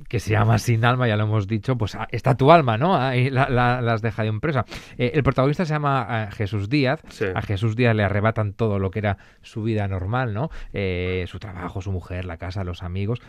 que 0.08 0.20
se 0.20 0.32
llama 0.32 0.58
Sin 0.58 0.86
Alma, 0.86 1.08
ya 1.08 1.18
lo 1.18 1.24
hemos 1.24 1.48
dicho, 1.48 1.78
pues 1.78 1.96
ah, 1.96 2.08
está 2.12 2.36
tu 2.36 2.52
alma, 2.52 2.78
¿no? 2.78 2.96
Ahí 2.96 3.30
la, 3.30 3.80
has 3.80 4.02
dejado 4.02 4.30
impresa. 4.30 4.66
Eh, 4.98 5.12
el 5.14 5.24
protagonista 5.24 5.66
se 5.66 5.74
llama 5.74 6.08
eh, 6.10 6.32
Jesús 6.34 6.70
Díaz. 6.70 7.02
A 7.36 7.42
Jesús 7.42 7.76
Díaz 7.76 7.96
le 7.96 8.04
arrebatan 8.04 8.54
todo 8.54 8.80
lo 8.80 8.90
que 8.90 9.00
era 9.00 9.18
su 9.42 9.64
vida 9.64 9.88
normal, 9.88 10.34
¿no? 10.34 10.50
Eh, 10.74 11.26
su 11.28 11.40
trabajo, 11.40 11.82
su 11.82 11.92
mujer, 11.92 12.26
la 12.26 12.38
casa, 12.38 12.64
los 12.64 12.84
amigos. 12.84 13.22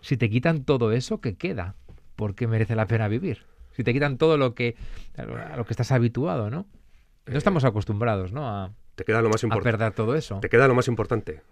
si 0.00 0.16
te 0.16 0.28
quitan 0.28 0.64
todo 0.64 0.92
eso, 0.92 1.20
¿qué 1.20 1.36
queda? 1.36 1.74
¿Por 2.14 2.34
qué 2.34 2.46
merece 2.46 2.76
la 2.76 2.86
pena 2.86 3.08
vivir? 3.08 3.44
Si 3.72 3.84
te 3.84 3.92
quitan 3.92 4.16
todo 4.16 4.38
lo 4.38 4.54
que, 4.54 4.76
a 5.16 5.56
lo 5.56 5.64
que 5.64 5.72
estás 5.72 5.92
habituado, 5.92 6.50
¿no? 6.50 6.66
No 7.26 7.38
estamos 7.38 7.64
acostumbrados, 7.64 8.32
¿no? 8.32 8.48
A, 8.48 8.72
te 8.94 9.04
queda 9.04 9.20
lo 9.20 9.28
más. 9.28 9.42
A 9.44 9.48
perder 9.60 9.92
todo 9.92 10.14
eso. 10.14 10.40
Te 10.40 10.48
queda 10.48 10.68
lo 10.68 10.74
más 10.74 10.88
importante, 10.88 11.42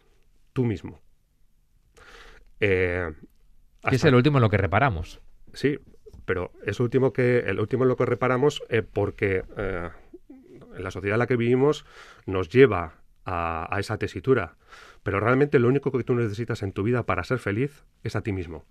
tú 0.52 0.64
mismo. 0.64 1.00
Eh, 2.60 3.12
es 3.90 4.04
el 4.04 4.14
último 4.14 4.38
en 4.38 4.42
lo 4.42 4.50
que 4.50 4.56
reparamos. 4.56 5.20
Sí, 5.52 5.78
pero 6.24 6.52
es 6.64 6.80
último 6.80 7.12
que, 7.12 7.40
el 7.40 7.60
último 7.60 7.84
en 7.84 7.88
lo 7.88 7.96
que 7.96 8.06
reparamos 8.06 8.62
eh, 8.68 8.82
porque 8.82 9.44
eh, 9.56 9.90
la 10.78 10.90
sociedad 10.90 11.16
en 11.16 11.20
la 11.20 11.26
que 11.26 11.36
vivimos 11.36 11.84
nos 12.26 12.48
lleva 12.48 12.94
a, 13.24 13.76
esa 13.78 13.98
tesitura. 13.98 14.56
Pero 15.02 15.20
realmente 15.20 15.58
lo 15.58 15.68
único 15.68 15.92
que 15.92 16.04
tú 16.04 16.14
necesitas 16.14 16.62
en 16.62 16.72
tu 16.72 16.82
vida 16.82 17.04
para 17.04 17.24
ser 17.24 17.38
feliz 17.38 17.84
es 18.02 18.16
a 18.16 18.22
ti 18.22 18.32
mismo. 18.32 18.64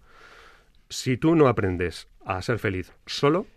Si 0.89 1.17
tú 1.17 1.35
no 1.35 1.47
aprendes 1.47 2.07
a 2.25 2.41
ser 2.41 2.59
feliz 2.59 2.93
solo, 3.05 3.47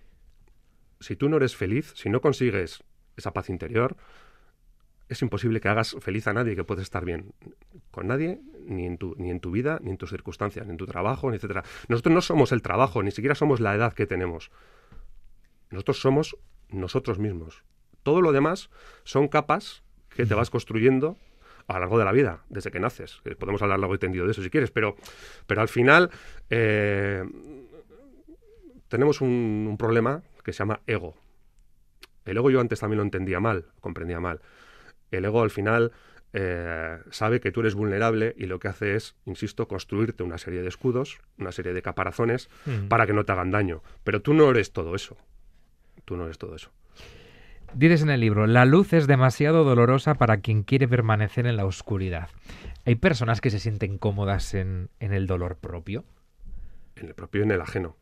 si 1.00 1.16
tú 1.16 1.28
no 1.28 1.37
eres 1.37 1.56
feliz, 1.56 1.92
si 1.97 2.09
no 2.09 2.21
consigues 2.21 2.83
esa 3.16 3.33
paz 3.33 3.50
interior, 3.50 3.97
es 5.09 5.23
imposible 5.23 5.61
que 5.61 5.68
hagas 5.68 5.97
feliz 6.00 6.26
a 6.26 6.33
nadie 6.33 6.56
que 6.56 6.64
puedes 6.64 6.83
estar 6.83 7.04
bien 7.04 7.33
con 7.90 8.09
nadie, 8.09 8.40
ni 8.66 8.87
en, 8.87 8.99
tu, 8.99 9.14
ni 9.18 9.30
en 9.30 9.40
tu 9.40 9.50
vida, 9.50 9.78
ni 9.82 9.90
en 9.90 9.96
tus 9.96 10.11
circunstancias, 10.11 10.66
ni 10.66 10.73
en 10.73 10.76
tu 10.76 10.87
trabajo, 10.87 11.30
ni 11.30 11.37
etcétera. 11.37 11.64
Nosotros 11.88 12.14
no 12.14 12.20
somos 12.20 12.52
el 12.52 12.62
trabajo, 12.62 13.02
ni 13.02 13.11
siquiera 13.11 13.35
somos 13.35 13.61
la 13.61 13.75
edad 13.75 13.92
que 13.92 14.06
tenemos. 14.06 14.50
Nosotros 15.70 16.00
somos 16.00 16.37
nosotros 16.68 17.18
mismos. 17.18 17.64
Todo 18.02 18.20
lo 18.20 18.32
demás 18.32 18.70
son 19.04 19.28
capas 19.28 19.82
que 20.11 20.26
te 20.26 20.35
vas 20.35 20.50
construyendo 20.50 21.16
a 21.66 21.75
lo 21.75 21.80
largo 21.80 21.99
de 21.99 22.04
la 22.04 22.12
vida, 22.12 22.44
desde 22.49 22.70
que 22.70 22.78
naces. 22.78 23.20
Podemos 23.38 23.61
hablar 23.62 23.80
largo 23.80 23.94
y 23.94 23.99
tendido 23.99 24.25
de 24.25 24.32
eso 24.32 24.42
si 24.42 24.50
quieres, 24.50 24.70
pero, 24.70 24.96
pero 25.46 25.61
al 25.61 25.68
final 25.68 26.11
eh, 26.49 27.25
tenemos 28.88 29.20
un, 29.20 29.66
un 29.68 29.76
problema 29.76 30.23
que 30.44 30.52
se 30.52 30.58
llama 30.58 30.80
ego. 30.87 31.14
El 32.25 32.37
ego 32.37 32.50
yo 32.50 32.61
antes 32.61 32.80
también 32.80 32.99
lo 32.99 33.04
entendía 33.04 33.40
mal, 33.40 33.66
comprendía 33.80 34.20
mal 34.20 34.40
el 35.11 35.25
ego 35.25 35.42
al 35.42 35.50
final 35.50 35.92
eh, 36.33 36.99
sabe 37.11 37.40
que 37.40 37.50
tú 37.52 37.61
eres 37.61 37.75
vulnerable 37.75 38.35
y 38.37 38.47
lo 38.47 38.59
que 38.59 38.68
hace 38.68 38.95
es, 38.97 39.14
insisto, 39.25 39.68
construirte 39.68 40.23
una 40.23 40.38
serie 40.38 40.62
de 40.62 40.68
escudos, 40.68 41.18
una 41.38 41.52
serie 41.52 41.73
de 41.73 41.83
caparazones 41.83 42.49
Mm. 42.66 42.88
para 42.88 43.06
que 43.06 43.12
no 43.12 43.25
te 43.25 43.33
hagan 43.33 43.50
daño. 43.50 43.83
Pero 44.04 44.21
tú 44.23 44.35
no 44.35 44.50
eres 44.50 44.73
todo 44.73 44.95
eso. 44.95 45.16
Tú 46.04 46.16
no 46.16 46.25
eres 46.25 46.38
todo 46.38 46.54
eso. 46.56 46.71
Dices 47.75 48.02
en 48.02 48.11
el 48.11 48.21
libro, 48.21 48.47
la 48.47 48.64
luz 48.64 48.92
es 48.92 49.06
demasiado 49.06 49.64
dolorosa 49.64 50.14
para 50.14 50.38
quien 50.38 50.62
quiere 50.62 50.87
permanecer 50.88 51.47
en 51.47 51.56
la 51.56 51.64
oscuridad. 51.66 52.28
¿Hay 52.85 52.95
personas 52.95 53.40
que 53.40 53.50
se 53.50 53.59
sienten 53.59 53.99
cómodas 53.99 54.54
en, 54.54 54.88
en 55.00 55.12
el 55.12 55.26
dolor 55.26 55.56
propio? 55.56 56.04
En 56.95 57.09
el 57.09 57.14
propio 57.14 57.40
y 57.40 57.45
en 57.45 57.50
el 57.50 57.61
ajeno. 57.61 57.97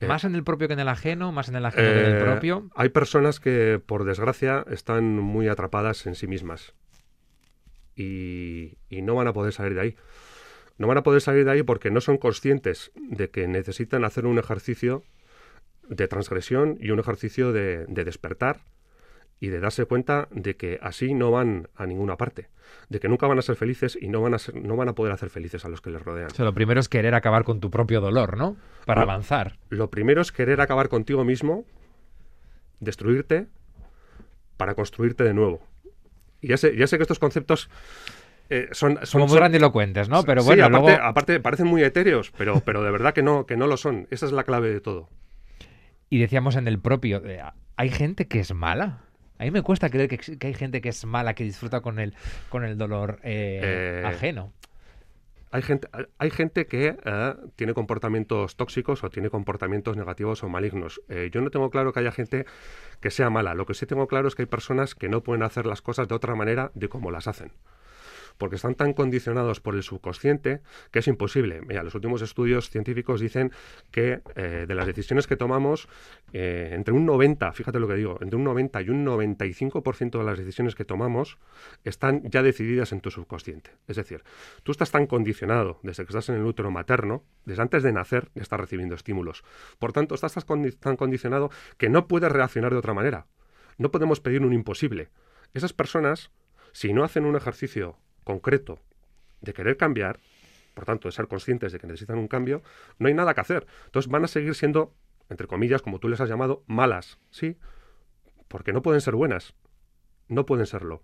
Eh, 0.00 0.06
¿Más 0.06 0.22
en 0.24 0.34
el 0.34 0.44
propio 0.44 0.68
que 0.68 0.74
en 0.74 0.80
el 0.80 0.88
ajeno? 0.88 1.32
¿Más 1.32 1.48
en 1.48 1.56
el 1.56 1.64
ajeno 1.66 1.88
que 1.88 2.00
en 2.00 2.06
el 2.06 2.20
Eh, 2.20 2.24
propio? 2.24 2.68
Hay 2.76 2.90
personas 2.90 3.40
que, 3.40 3.80
por 3.84 4.04
desgracia, 4.04 4.64
están 4.70 5.16
muy 5.18 5.48
atrapadas 5.48 6.06
en 6.06 6.14
sí 6.14 6.26
mismas. 6.28 6.74
Y, 8.00 8.78
y 8.88 9.02
no 9.02 9.16
van 9.16 9.26
a 9.26 9.32
poder 9.32 9.52
salir 9.52 9.74
de 9.74 9.80
ahí. 9.80 9.96
No 10.78 10.86
van 10.86 10.98
a 10.98 11.02
poder 11.02 11.20
salir 11.20 11.44
de 11.44 11.50
ahí 11.50 11.62
porque 11.64 11.90
no 11.90 12.00
son 12.00 12.16
conscientes 12.18 12.92
de 12.94 13.30
que 13.30 13.48
necesitan 13.48 14.04
hacer 14.04 14.24
un 14.26 14.38
ejercicio 14.38 15.02
de 15.88 16.06
transgresión 16.06 16.78
y 16.80 16.90
un 16.92 17.00
ejercicio 17.00 17.52
de, 17.52 17.86
de 17.86 18.04
despertar 18.04 18.60
y 19.40 19.48
de 19.48 19.58
darse 19.58 19.84
cuenta 19.86 20.28
de 20.30 20.54
que 20.56 20.78
así 20.82 21.14
no 21.14 21.30
van 21.32 21.68
a 21.74 21.86
ninguna 21.86 22.16
parte, 22.16 22.48
de 22.88 23.00
que 23.00 23.08
nunca 23.08 23.26
van 23.26 23.38
a 23.38 23.42
ser 23.42 23.56
felices 23.56 23.98
y 24.00 24.08
no 24.08 24.20
van 24.20 24.34
a, 24.34 24.38
ser- 24.38 24.54
no 24.56 24.76
van 24.76 24.88
a 24.88 24.94
poder 24.94 25.12
hacer 25.12 25.30
felices 25.30 25.64
a 25.64 25.68
los 25.68 25.80
que 25.80 25.90
les 25.90 26.02
rodean. 26.02 26.26
O 26.30 26.34
sea, 26.34 26.44
lo 26.44 26.54
primero 26.54 26.78
es 26.78 26.88
querer 26.88 27.14
acabar 27.14 27.42
con 27.44 27.58
tu 27.60 27.70
propio 27.70 28.00
dolor, 28.00 28.36
¿no? 28.36 28.56
Para 28.86 29.02
avanzar. 29.02 29.58
Lo 29.70 29.90
primero 29.90 30.20
es 30.22 30.30
querer 30.32 30.60
acabar 30.60 30.88
contigo 30.88 31.24
mismo, 31.24 31.64
destruirte, 32.80 33.46
para 34.56 34.74
construirte 34.74 35.24
de 35.24 35.34
nuevo. 35.34 35.62
Y 36.40 36.48
ya 36.48 36.56
sé, 36.56 36.76
ya 36.76 36.86
sé 36.86 36.96
que 36.96 37.02
estos 37.02 37.18
conceptos 37.18 37.68
eh, 38.50 38.68
son, 38.72 38.94
son, 38.96 39.06
Somos 39.06 39.30
muy 39.30 39.38
grandilocuentes, 39.38 40.08
¿no? 40.08 40.22
Pero 40.22 40.40
sí, 40.40 40.46
bueno, 40.46 40.64
aparte, 40.66 40.86
luego... 40.86 41.04
aparte 41.04 41.40
parecen 41.40 41.66
muy 41.66 41.82
etéreos, 41.82 42.32
pero, 42.36 42.60
pero 42.64 42.82
de 42.82 42.90
verdad 42.90 43.12
que 43.12 43.22
no, 43.22 43.46
que 43.46 43.56
no 43.56 43.66
lo 43.66 43.76
son. 43.76 44.06
Esa 44.10 44.26
es 44.26 44.32
la 44.32 44.44
clave 44.44 44.70
de 44.70 44.80
todo. 44.80 45.08
Y 46.10 46.18
decíamos 46.18 46.56
en 46.56 46.66
el 46.66 46.78
propio, 46.78 47.22
eh, 47.26 47.42
¿hay 47.76 47.90
gente 47.90 48.26
que 48.26 48.40
es 48.40 48.54
mala? 48.54 49.02
A 49.38 49.44
mí 49.44 49.50
me 49.50 49.62
cuesta 49.62 49.90
creer 49.90 50.08
que, 50.08 50.18
que 50.18 50.46
hay 50.46 50.54
gente 50.54 50.80
que 50.80 50.88
es 50.88 51.04
mala, 51.04 51.34
que 51.34 51.44
disfruta 51.44 51.80
con 51.80 51.98
el, 51.98 52.14
con 52.48 52.64
el 52.64 52.78
dolor 52.78 53.20
eh, 53.22 53.60
Eh, 53.62 54.02
ajeno. 54.06 54.52
Hay 55.50 55.62
gente, 55.62 55.88
hay 56.18 56.30
gente 56.30 56.66
que 56.66 56.96
eh, 57.02 57.34
tiene 57.56 57.72
comportamientos 57.72 58.56
tóxicos 58.56 59.02
o 59.02 59.10
tiene 59.10 59.30
comportamientos 59.30 59.96
negativos 59.96 60.42
o 60.42 60.48
malignos. 60.48 61.00
Eh, 61.08 61.30
yo 61.32 61.40
no 61.40 61.50
tengo 61.50 61.70
claro 61.70 61.92
que 61.92 62.00
haya 62.00 62.12
gente 62.12 62.44
que 63.00 63.10
sea 63.10 63.30
mala. 63.30 63.54
Lo 63.54 63.64
que 63.64 63.74
sí 63.74 63.86
tengo 63.86 64.06
claro 64.08 64.28
es 64.28 64.34
que 64.34 64.42
hay 64.42 64.46
personas 64.46 64.94
que 64.94 65.08
no 65.08 65.22
pueden 65.22 65.42
hacer 65.42 65.64
las 65.64 65.80
cosas 65.80 66.08
de 66.08 66.14
otra 66.14 66.34
manera 66.34 66.70
de 66.74 66.88
como 66.88 67.10
las 67.10 67.28
hacen. 67.28 67.52
Porque 68.38 68.56
están 68.56 68.74
tan 68.76 68.92
condicionados 68.94 69.60
por 69.60 69.74
el 69.74 69.82
subconsciente 69.82 70.60
que 70.90 71.00
es 71.00 71.08
imposible. 71.08 71.60
Mira, 71.66 71.82
los 71.82 71.94
últimos 71.94 72.22
estudios 72.22 72.70
científicos 72.70 73.20
dicen 73.20 73.52
que 73.90 74.20
eh, 74.36 74.64
de 74.66 74.74
las 74.74 74.86
decisiones 74.86 75.26
que 75.26 75.36
tomamos, 75.36 75.88
eh, 76.32 76.70
entre 76.72 76.94
un 76.94 77.04
90, 77.04 77.52
fíjate 77.52 77.78
lo 77.80 77.88
que 77.88 77.94
digo, 77.94 78.18
entre 78.22 78.36
un 78.36 78.44
90 78.44 78.80
y 78.82 78.90
un 78.90 79.04
95% 79.04 80.18
de 80.18 80.24
las 80.24 80.38
decisiones 80.38 80.74
que 80.74 80.84
tomamos 80.84 81.38
están 81.84 82.22
ya 82.30 82.42
decididas 82.42 82.92
en 82.92 83.00
tu 83.00 83.10
subconsciente. 83.10 83.72
Es 83.88 83.96
decir, 83.96 84.22
tú 84.62 84.72
estás 84.72 84.90
tan 84.90 85.06
condicionado 85.06 85.80
desde 85.82 86.04
que 86.04 86.10
estás 86.10 86.28
en 86.28 86.36
el 86.36 86.44
útero 86.44 86.70
materno, 86.70 87.24
desde 87.44 87.62
antes 87.62 87.82
de 87.82 87.92
nacer, 87.92 88.30
ya 88.34 88.42
estás 88.42 88.60
recibiendo 88.60 88.94
estímulos. 88.94 89.42
Por 89.78 89.92
tanto, 89.92 90.14
estás 90.14 90.34
tan 90.34 90.44
condi- 90.44 90.78
tan 90.78 90.96
condicionado 90.96 91.50
que 91.76 91.88
no 91.88 92.06
puedes 92.06 92.30
reaccionar 92.30 92.72
de 92.72 92.78
otra 92.78 92.94
manera. 92.94 93.26
No 93.78 93.90
podemos 93.90 94.20
pedir 94.20 94.42
un 94.42 94.52
imposible. 94.52 95.08
Esas 95.54 95.72
personas, 95.72 96.30
si 96.72 96.92
no 96.92 97.04
hacen 97.04 97.24
un 97.24 97.36
ejercicio 97.36 97.96
concreto 98.28 98.78
de 99.40 99.54
querer 99.54 99.78
cambiar, 99.78 100.18
por 100.74 100.84
tanto, 100.84 101.08
de 101.08 101.12
ser 101.12 101.28
conscientes 101.28 101.72
de 101.72 101.78
que 101.78 101.86
necesitan 101.86 102.18
un 102.18 102.28
cambio, 102.28 102.62
no 102.98 103.08
hay 103.08 103.14
nada 103.14 103.32
que 103.32 103.40
hacer. 103.40 103.66
Entonces 103.86 104.10
van 104.12 104.22
a 104.24 104.28
seguir 104.28 104.54
siendo, 104.54 104.92
entre 105.30 105.46
comillas, 105.46 105.80
como 105.80 105.98
tú 105.98 106.08
les 106.10 106.20
has 106.20 106.28
llamado, 106.28 106.62
malas, 106.66 107.18
¿sí? 107.30 107.56
Porque 108.48 108.72
no 108.74 108.82
pueden 108.82 109.00
ser 109.00 109.14
buenas. 109.14 109.54
No 110.28 110.44
pueden 110.44 110.66
serlo. 110.66 111.02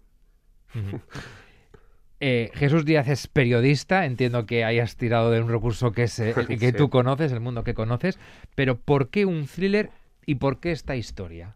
Eh, 2.20 2.50
Jesús 2.54 2.84
Díaz 2.84 3.08
es 3.08 3.26
periodista, 3.26 4.04
entiendo 4.04 4.44
que 4.46 4.64
hayas 4.64 4.96
tirado 4.96 5.30
de 5.30 5.40
un 5.40 5.48
recurso 5.48 5.92
que, 5.92 6.02
es, 6.04 6.18
eh, 6.18 6.34
que 6.48 6.58
Sí. 6.58 6.72
tú 6.72 6.90
conoces, 6.90 7.32
el 7.32 7.40
mundo 7.40 7.64
que 7.64 7.72
conoces, 7.74 8.18
pero 8.54 8.76
¿por 8.78 9.08
qué 9.08 9.24
un 9.24 9.46
thriller 9.46 9.90
y 10.26 10.34
por 10.36 10.60
qué 10.60 10.72
esta 10.72 10.94
historia? 10.94 11.54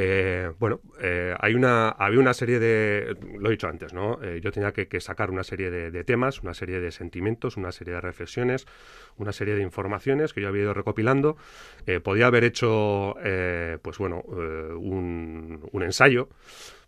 Eh, 0.00 0.52
bueno, 0.60 0.80
eh, 1.00 1.34
hay 1.40 1.54
una, 1.54 1.88
había 1.88 2.20
una 2.20 2.32
serie 2.32 2.60
de, 2.60 3.16
lo 3.36 3.48
he 3.48 3.50
dicho 3.50 3.66
antes, 3.66 3.92
¿no? 3.92 4.22
Eh, 4.22 4.40
yo 4.40 4.52
tenía 4.52 4.70
que, 4.70 5.00
sacar 5.00 5.28
una 5.28 5.42
serie 5.42 5.72
de, 5.72 5.90
de 5.90 6.04
temas, 6.04 6.40
una 6.40 6.54
serie 6.54 6.78
de 6.78 6.92
sentimientos, 6.92 7.56
una 7.56 7.72
serie 7.72 7.94
de 7.94 8.00
reflexiones, 8.00 8.64
una 9.16 9.32
serie 9.32 9.56
de 9.56 9.62
informaciones 9.62 10.32
que 10.32 10.40
yo 10.40 10.46
había 10.46 10.62
ido 10.62 10.72
recopilando. 10.72 11.36
Eh, 11.88 11.98
podía 11.98 12.28
haber 12.28 12.44
hecho, 12.44 13.16
pues 13.82 13.98
bueno, 13.98 14.20
un, 14.20 15.68
un 15.72 15.82
ensayo, 15.82 16.28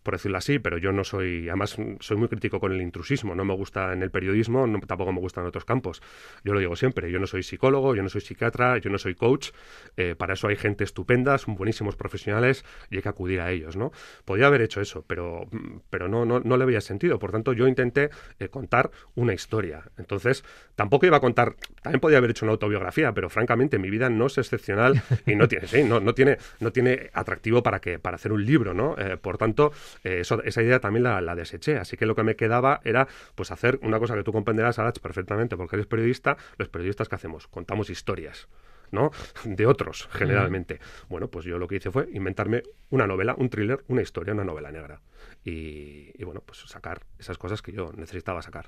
por 0.02 0.14
decirlo 0.14 0.38
así, 0.38 0.58
pero 0.58 0.78
yo 0.78 0.92
no 0.92 1.04
soy, 1.04 1.48
además 1.48 1.76
soy 2.00 2.16
muy 2.16 2.28
crítico 2.28 2.58
con 2.60 2.72
el 2.72 2.80
intrusismo, 2.80 3.34
no 3.34 3.44
me 3.44 3.54
gusta 3.54 3.92
en 3.92 4.02
el 4.02 4.10
periodismo, 4.10 4.66
no- 4.66 4.80
tampoco 4.80 5.12
me 5.12 5.20
gusta 5.20 5.40
en 5.40 5.46
otros 5.46 5.64
campos. 5.64 6.02
Yo 6.44 6.52
lo 6.54 6.60
digo 6.60 6.76
siempre, 6.76 7.10
yo 7.10 7.18
no 7.18 7.26
soy 7.26 7.42
psicólogo, 7.42 7.94
yo 7.94 8.02
no 8.02 8.08
soy 8.08 8.20
psiquiatra, 8.20 8.78
yo 8.78 8.90
no 8.90 8.98
soy 8.98 9.14
coach, 9.14 9.50
eh, 9.96 10.14
para 10.16 10.34
eso 10.34 10.48
hay 10.48 10.56
gente 10.56 10.84
estupenda, 10.84 11.36
son 11.38 11.54
buenísimos 11.54 11.96
profesionales 11.96 12.64
y 12.90 12.96
hay 12.96 13.02
que 13.02 13.08
acudir 13.08 13.40
a 13.40 13.50
ellos, 13.50 13.76
¿no? 13.76 13.92
Podía 14.24 14.46
haber 14.46 14.62
hecho 14.62 14.80
eso, 14.80 15.04
pero, 15.06 15.46
pero 15.90 16.08
no, 16.08 16.24
no, 16.24 16.40
no 16.40 16.56
le 16.56 16.64
veía 16.64 16.80
sentido, 16.80 17.18
por 17.18 17.32
tanto 17.32 17.52
yo 17.52 17.68
intenté 17.68 18.10
eh, 18.38 18.48
contar 18.48 18.90
una 19.14 19.34
historia. 19.34 19.82
Entonces, 19.98 20.44
tampoco 20.76 21.06
iba 21.06 21.18
a 21.18 21.20
contar, 21.20 21.56
también 21.82 22.00
podía 22.00 22.18
haber 22.18 22.30
hecho 22.30 22.44
una 22.44 22.52
autobiografía, 22.52 23.12
pero 23.12 23.28
francamente 23.28 23.78
mi 23.78 23.90
vida 23.90 24.08
no 24.10 24.26
es 24.26 24.38
excepcional 24.38 25.00
y 25.26 25.34
no 25.36 25.48
tiene, 25.48 25.66
sí, 25.66 25.82
no, 25.84 26.00
no 26.00 26.14
tiene, 26.14 26.38
no 26.60 26.72
tiene 26.72 27.10
atractivo 27.12 27.62
para, 27.62 27.80
que, 27.80 27.98
para 27.98 28.16
hacer 28.16 28.32
un 28.32 28.44
libro, 28.44 28.74
¿no? 28.74 28.96
Eh, 28.98 29.16
por 29.16 29.38
tanto, 29.38 29.72
eh, 30.04 30.20
eso- 30.20 30.42
esa 30.42 30.62
idea 30.62 30.80
también 30.80 31.04
la, 31.04 31.20
la 31.20 31.34
deseché, 31.34 31.76
así 31.78 31.96
que 31.96 32.06
lo 32.06 32.14
que 32.14 32.22
me 32.22 32.36
quedaba 32.36 32.80
era 32.84 33.08
pues 33.34 33.50
hacer 33.50 33.78
una 33.82 33.98
cosa 33.98 34.14
que 34.14 34.22
tú 34.22 34.32
comprenderás, 34.32 34.78
Arach, 34.78 34.98
perfectamente, 34.98 35.56
porque 35.56 35.76
eres 35.76 35.86
periodista, 35.86 36.36
los 36.58 36.68
periodistas 36.68 37.08
que 37.08 37.14
hacemos, 37.14 37.46
contamos 37.48 37.90
historias. 37.90 38.48
¿no? 38.92 39.12
De 39.44 39.66
otros, 39.66 40.08
generalmente. 40.12 40.80
Bueno, 41.08 41.28
pues 41.28 41.44
yo 41.44 41.58
lo 41.58 41.68
que 41.68 41.76
hice 41.76 41.92
fue 41.92 42.08
inventarme 42.12 42.64
una 42.88 43.06
novela, 43.06 43.36
un 43.38 43.48
thriller, 43.48 43.84
una 43.86 44.02
historia, 44.02 44.34
una 44.34 44.42
novela 44.42 44.72
negra. 44.72 45.00
Y, 45.44 46.10
y 46.20 46.24
bueno, 46.24 46.42
pues 46.44 46.58
sacar 46.66 47.02
esas 47.18 47.38
cosas 47.38 47.62
que 47.62 47.70
yo 47.70 47.92
necesitaba 47.96 48.42
sacar. 48.42 48.66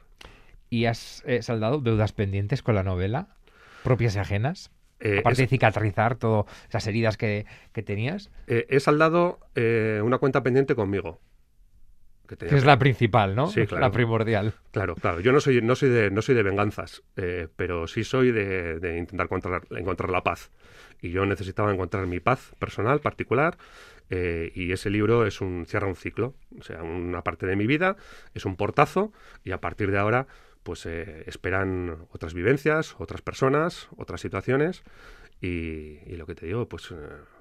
¿Y 0.71 0.85
has 0.87 1.25
eh, 1.27 1.43
saldado 1.43 1.81
deudas 1.81 2.13
pendientes 2.13 2.63
con 2.63 2.77
la 2.77 2.85
novela? 2.85 3.35
¿Propias 3.83 4.15
y 4.15 4.21
ajenas? 4.21 4.71
Eh, 5.05 5.19
Aparte 5.19 5.43
es- 5.43 5.49
de 5.51 5.57
cicatrizar 5.57 6.15
todas 6.17 6.47
esas 6.69 6.87
heridas 6.87 7.17
que, 7.17 7.45
que 7.73 7.83
tenías, 7.83 8.31
eh, 8.47 8.67
he 8.71 8.79
saldado 8.79 9.41
eh, 9.57 10.01
una 10.03 10.19
cuenta 10.19 10.43
pendiente 10.43 10.75
conmigo. 10.77 11.21
Que 12.27 12.47
es 12.57 12.65
la 12.65 12.79
principal, 12.79 13.35
¿no? 13.35 13.49
Sí, 13.49 13.67
claro. 13.67 13.83
La 13.85 13.91
primordial. 13.91 14.55
Claro, 14.71 14.95
claro. 14.95 15.21
Yo 15.21 15.33
no 15.33 15.41
soy, 15.41 15.61
no 15.61 15.75
soy, 15.75 15.91
de, 15.91 16.11
no 16.11 16.23
soy 16.23 16.35
de 16.35 16.43
venganzas, 16.43 17.03
pero 17.57 17.87
sí 17.87 18.05
soy 18.05 18.31
de, 18.31 18.79
de 18.79 18.97
intentar 18.97 19.27
encontrar, 19.27 19.63
encontrar 19.71 20.09
la 20.11 20.23
paz. 20.23 20.51
Y 21.03 21.11
yo 21.11 21.27
necesitaba 21.27 21.73
encontrar 21.75 22.07
mi 22.07 22.21
paz 22.21 22.53
personal, 22.59 23.01
particular, 23.01 23.59
y 24.09 24.73
ese 24.73 24.89
libro 24.89 25.27
es 25.27 25.41
un 25.43 25.67
cierra 25.67 25.89
un 25.89 25.97
ciclo. 25.97 26.35
O 26.59 26.63
sea, 26.63 26.83
una 26.83 27.23
parte 27.23 27.45
de 27.47 27.57
mi 27.57 27.67
vida 27.67 27.97
es 28.35 28.47
un 28.47 28.57
portazo, 28.57 29.13
y 29.45 29.51
a 29.51 29.61
partir 29.61 29.91
de 29.91 29.99
ahora, 29.99 30.27
pues 30.63 30.87
eh, 30.87 31.25
esperan 31.27 32.07
otras 32.13 32.35
vivencias, 32.35 32.95
otras 32.99 33.23
personas, 33.23 33.89
otras 33.97 34.21
situaciones, 34.21 34.83
y, 35.41 35.99
y 36.07 36.17
lo 36.17 36.27
que 36.27 36.35
te 36.35 36.47
digo, 36.47 36.69
pues, 36.69 36.91
eh, 36.93 36.95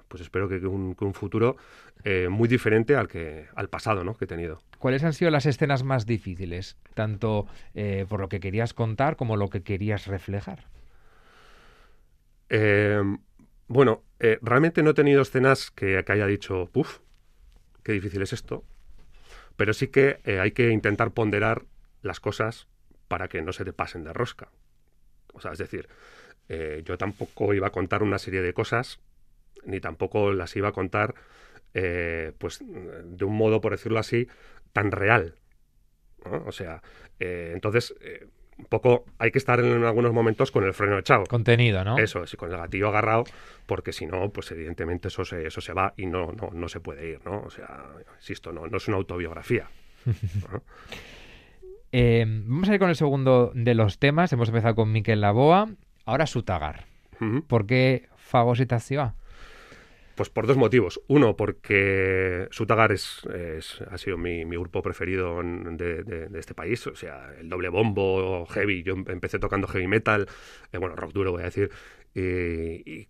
pues 0.08 0.22
espero 0.22 0.48
que 0.48 0.56
un, 0.66 0.94
que 0.94 1.04
un 1.04 1.14
futuro 1.14 1.56
eh, 2.02 2.28
muy 2.28 2.48
diferente 2.48 2.96
al 2.96 3.06
que 3.06 3.46
al 3.54 3.68
pasado, 3.68 4.02
¿no? 4.02 4.16
Que 4.16 4.24
he 4.24 4.28
tenido. 4.28 4.60
¿Cuáles 4.78 5.04
han 5.04 5.12
sido 5.12 5.30
las 5.30 5.46
escenas 5.46 5.84
más 5.84 6.04
difíciles? 6.04 6.76
Tanto 6.94 7.46
por 8.08 8.20
lo 8.20 8.28
que 8.28 8.40
querías 8.40 8.74
contar 8.74 9.14
como 9.14 9.36
lo 9.36 9.48
que 9.48 9.62
querías 9.62 10.08
reflejar. 10.08 10.66
Eh, 12.48 13.00
bueno, 13.68 14.02
realmente 14.40 14.82
no 14.82 14.90
he 14.90 14.94
tenido 14.94 15.22
escenas 15.22 15.70
que, 15.70 16.02
que 16.04 16.12
haya 16.12 16.26
dicho, 16.26 16.68
uff, 16.74 16.98
qué 17.84 17.92
difícil 17.92 18.22
es 18.22 18.32
esto. 18.32 18.64
Pero 19.54 19.72
sí 19.72 19.86
que 19.86 20.18
hay 20.40 20.50
que 20.50 20.70
intentar 20.70 21.12
ponderar 21.12 21.64
las 22.02 22.18
cosas 22.18 22.66
para 23.12 23.28
que 23.28 23.42
no 23.42 23.52
se 23.52 23.62
te 23.62 23.74
pasen 23.74 24.04
de 24.04 24.14
rosca. 24.14 24.48
O 25.34 25.40
sea, 25.42 25.52
es 25.52 25.58
decir, 25.58 25.86
eh, 26.48 26.80
yo 26.82 26.96
tampoco 26.96 27.52
iba 27.52 27.66
a 27.66 27.70
contar 27.70 28.02
una 28.02 28.18
serie 28.18 28.40
de 28.40 28.54
cosas, 28.54 29.00
ni 29.66 29.80
tampoco 29.80 30.32
las 30.32 30.56
iba 30.56 30.68
a 30.68 30.72
contar, 30.72 31.14
eh, 31.74 32.32
pues, 32.38 32.60
de 32.62 33.24
un 33.26 33.36
modo, 33.36 33.60
por 33.60 33.72
decirlo 33.72 33.98
así, 33.98 34.28
tan 34.72 34.92
real. 34.92 35.34
¿no? 36.24 36.42
O 36.46 36.52
sea, 36.52 36.82
eh, 37.20 37.50
entonces, 37.52 37.94
un 38.56 38.64
poco 38.64 39.04
hay 39.18 39.30
que 39.30 39.36
estar 39.36 39.60
en 39.60 39.84
algunos 39.84 40.14
momentos 40.14 40.50
con 40.50 40.64
el 40.64 40.72
freno 40.72 40.98
echado. 40.98 41.24
Contenido, 41.26 41.84
¿no? 41.84 41.98
Eso, 41.98 42.26
sí, 42.26 42.38
con 42.38 42.50
el 42.50 42.56
gatillo 42.56 42.88
agarrado, 42.88 43.24
porque 43.66 43.92
si 43.92 44.06
no, 44.06 44.30
pues 44.30 44.50
evidentemente 44.52 45.08
eso 45.08 45.26
se, 45.26 45.46
eso 45.46 45.60
se 45.60 45.74
va 45.74 45.92
y 45.98 46.06
no, 46.06 46.32
no, 46.32 46.48
no 46.50 46.66
se 46.70 46.80
puede 46.80 47.10
ir, 47.10 47.20
¿no? 47.26 47.42
O 47.42 47.50
sea, 47.50 47.90
insisto, 48.16 48.54
no, 48.54 48.68
no 48.68 48.78
es 48.78 48.88
una 48.88 48.96
autobiografía. 48.96 49.68
Eh, 51.92 52.24
vamos 52.26 52.68
a 52.68 52.74
ir 52.74 52.78
con 52.80 52.88
el 52.88 52.96
segundo 52.96 53.52
de 53.54 53.74
los 53.74 53.98
temas. 53.98 54.32
Hemos 54.32 54.48
empezado 54.48 54.74
con 54.74 54.90
Miquel 54.92 55.20
Laboa. 55.20 55.68
Ahora 56.06 56.26
Sutagar. 56.26 56.86
Ujú. 57.20 57.42
¿Por 57.46 57.66
qué 57.66 58.08
fagositación? 58.16 59.12
Pues 60.14 60.28
por 60.28 60.46
dos 60.46 60.56
motivos. 60.56 61.00
Uno, 61.08 61.36
porque 61.36 62.46
Sutagar 62.50 62.92
es, 62.92 63.22
es- 63.34 63.80
ha 63.90 63.96
sido 63.98 64.18
mi, 64.18 64.44
mi 64.44 64.56
grupo 64.56 64.82
preferido 64.82 65.40
de, 65.42 66.02
de- 66.02 66.28
de 66.28 66.38
este 66.40 66.54
país. 66.54 66.86
O 66.86 66.94
sea, 66.94 67.30
el 67.38 67.48
doble 67.48 67.68
bombo, 67.68 68.46
heavy. 68.46 68.82
Yo 68.82 68.94
em- 68.94 69.04
empecé 69.08 69.38
tocando 69.38 69.66
heavy 69.68 69.86
metal, 69.86 70.26
eh, 70.72 70.78
bueno, 70.78 70.96
rock 70.96 71.12
duro 71.12 71.32
voy 71.32 71.42
a 71.42 71.46
decir. 71.46 71.70
Y, 72.14 72.20
y 72.20 73.06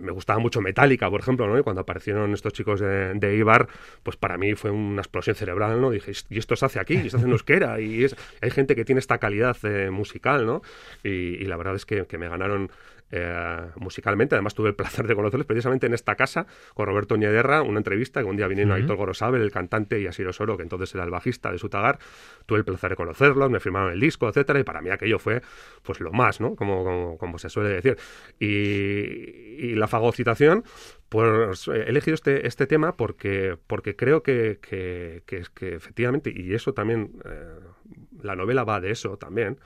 me 0.00 0.12
gustaba 0.12 0.38
mucho 0.38 0.60
Metallica, 0.60 1.08
por 1.08 1.20
ejemplo, 1.20 1.46
¿no? 1.46 1.58
Y 1.58 1.62
cuando 1.62 1.80
aparecieron 1.80 2.34
estos 2.34 2.52
chicos 2.52 2.80
de, 2.80 3.14
de 3.14 3.36
Ibar, 3.36 3.68
pues 4.02 4.16
para 4.16 4.36
mí 4.36 4.54
fue 4.54 4.70
una 4.70 5.00
explosión 5.00 5.36
cerebral, 5.36 5.80
¿no? 5.80 5.90
Dije, 5.90 6.12
¿y 6.28 6.38
esto 6.38 6.56
se 6.56 6.66
hace 6.66 6.80
aquí? 6.80 6.94
¿Y 6.94 7.10
se 7.10 7.16
hace 7.16 7.26
en 7.26 7.32
euskera? 7.32 7.80
Y 7.80 8.04
es, 8.04 8.16
hay 8.40 8.50
gente 8.50 8.74
que 8.74 8.84
tiene 8.84 8.98
esta 8.98 9.18
calidad 9.18 9.56
eh, 9.62 9.90
musical, 9.90 10.46
¿no? 10.46 10.62
Y, 11.02 11.42
la 11.42 11.56
verdad 11.56 11.74
es 11.74 11.84
que 11.86 12.18
me 12.18 12.28
ganaron 12.28 12.70
eh, 13.12 13.68
musicalmente. 13.76 14.34
Además, 14.34 14.54
tuve 14.54 14.70
el 14.70 14.74
placer 14.74 15.06
de 15.06 15.14
conocerles 15.14 15.46
precisamente 15.46 15.86
en 15.86 15.94
esta 15.94 16.16
casa 16.16 16.46
con 16.74 16.86
Roberto 16.86 17.16
Ñederra, 17.16 17.62
una 17.62 17.78
entrevista 17.78 18.20
que 18.20 18.26
un 18.26 18.36
día 18.36 18.48
vinieron 18.48 18.72
Ujú. 18.72 18.80
Aitor 18.80 18.96
Gorosabel, 18.96 19.42
el 19.42 19.52
cantante, 19.52 20.00
y 20.00 20.06
Asir 20.06 20.26
Osoro, 20.26 20.56
que 20.56 20.62
entonces 20.62 20.94
era 20.94 21.04
el 21.04 21.10
bajista 21.10 21.52
de 21.52 21.58
Sutagar. 21.58 21.98
Tuve 22.46 22.58
el 22.58 22.64
placer 22.64 22.90
de 22.90 22.96
conocerlos, 22.96 23.50
me 23.50 23.60
firmaron 23.60 23.92
el 23.92 24.00
disco, 24.00 24.28
etcétera, 24.28 24.58
y 24.58 24.64
para 24.64 24.80
mí 24.80 24.90
aquello 24.90 25.18
fue 25.18 25.42
pues 25.82 26.00
lo 26.00 26.10
más, 26.10 26.40
¿no? 26.40 26.56
Como, 26.56 26.84
como, 26.84 27.18
como 27.18 27.38
se 27.38 27.48
suele 27.48 27.68
decir. 27.68 27.98
Y, 28.40 28.46
y 28.46 29.74
la 29.74 29.86
fagocitación, 29.88 30.64
pues 31.08 31.68
he 31.68 31.90
elegido 31.90 32.14
este, 32.14 32.46
este 32.46 32.66
tema 32.66 32.96
porque, 32.96 33.58
porque 33.66 33.94
creo 33.94 34.22
que, 34.22 34.58
que, 34.62 35.22
que, 35.26 35.36
es 35.36 35.50
que 35.50 35.74
efectivamente, 35.74 36.32
y 36.34 36.54
eso 36.54 36.72
también, 36.72 37.12
eh, 37.26 37.60
la 38.22 38.36
novela 38.36 38.64
va 38.64 38.80
de 38.80 38.90
eso 38.90 39.18
también, 39.18 39.58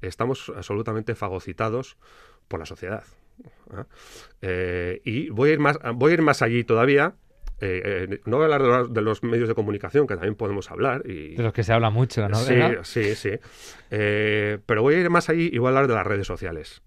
estamos 0.00 0.50
absolutamente 0.56 1.14
fagocitados 1.14 1.98
por 2.48 2.60
la 2.60 2.66
sociedad. 2.66 3.04
¿eh? 3.72 3.82
Eh, 4.42 5.00
y 5.04 5.28
voy 5.30 5.50
a 5.50 5.52
ir 5.54 5.58
más, 5.58 5.78
voy 5.94 6.12
a 6.12 6.14
ir 6.14 6.22
más 6.22 6.42
allí 6.42 6.64
todavía. 6.64 7.14
eh, 7.60 8.06
eh, 8.10 8.20
no 8.26 8.36
voy 8.36 8.42
a 8.50 8.54
hablar 8.54 8.62
de 8.62 8.68
los, 8.68 8.92
de 8.94 9.02
los 9.02 9.22
medios 9.22 9.48
de 9.48 9.54
comunicación, 9.54 10.06
que 10.06 10.14
también 10.14 10.34
podemos 10.34 10.70
hablar. 10.70 11.02
Y, 11.06 11.34
De 11.36 11.42
los 11.42 11.52
que 11.52 11.62
se 11.64 11.72
habla 11.72 11.90
mucho, 11.90 12.28
¿no? 12.28 12.36
Sí, 12.36 12.54
¿Verdad? 12.54 12.80
sí, 12.84 13.14
sí. 13.14 13.30
Pero 13.88 14.82
voy 14.82 14.94
a 14.94 15.00
ir 15.00 15.10
más 15.10 15.28
allí 15.28 15.50
y 15.52 15.58
voy 15.58 15.66
a 15.66 15.70
hablar 15.70 15.88
de 15.88 15.94
las 15.94 16.06
redes 16.06 16.26
sociales. 16.26 16.82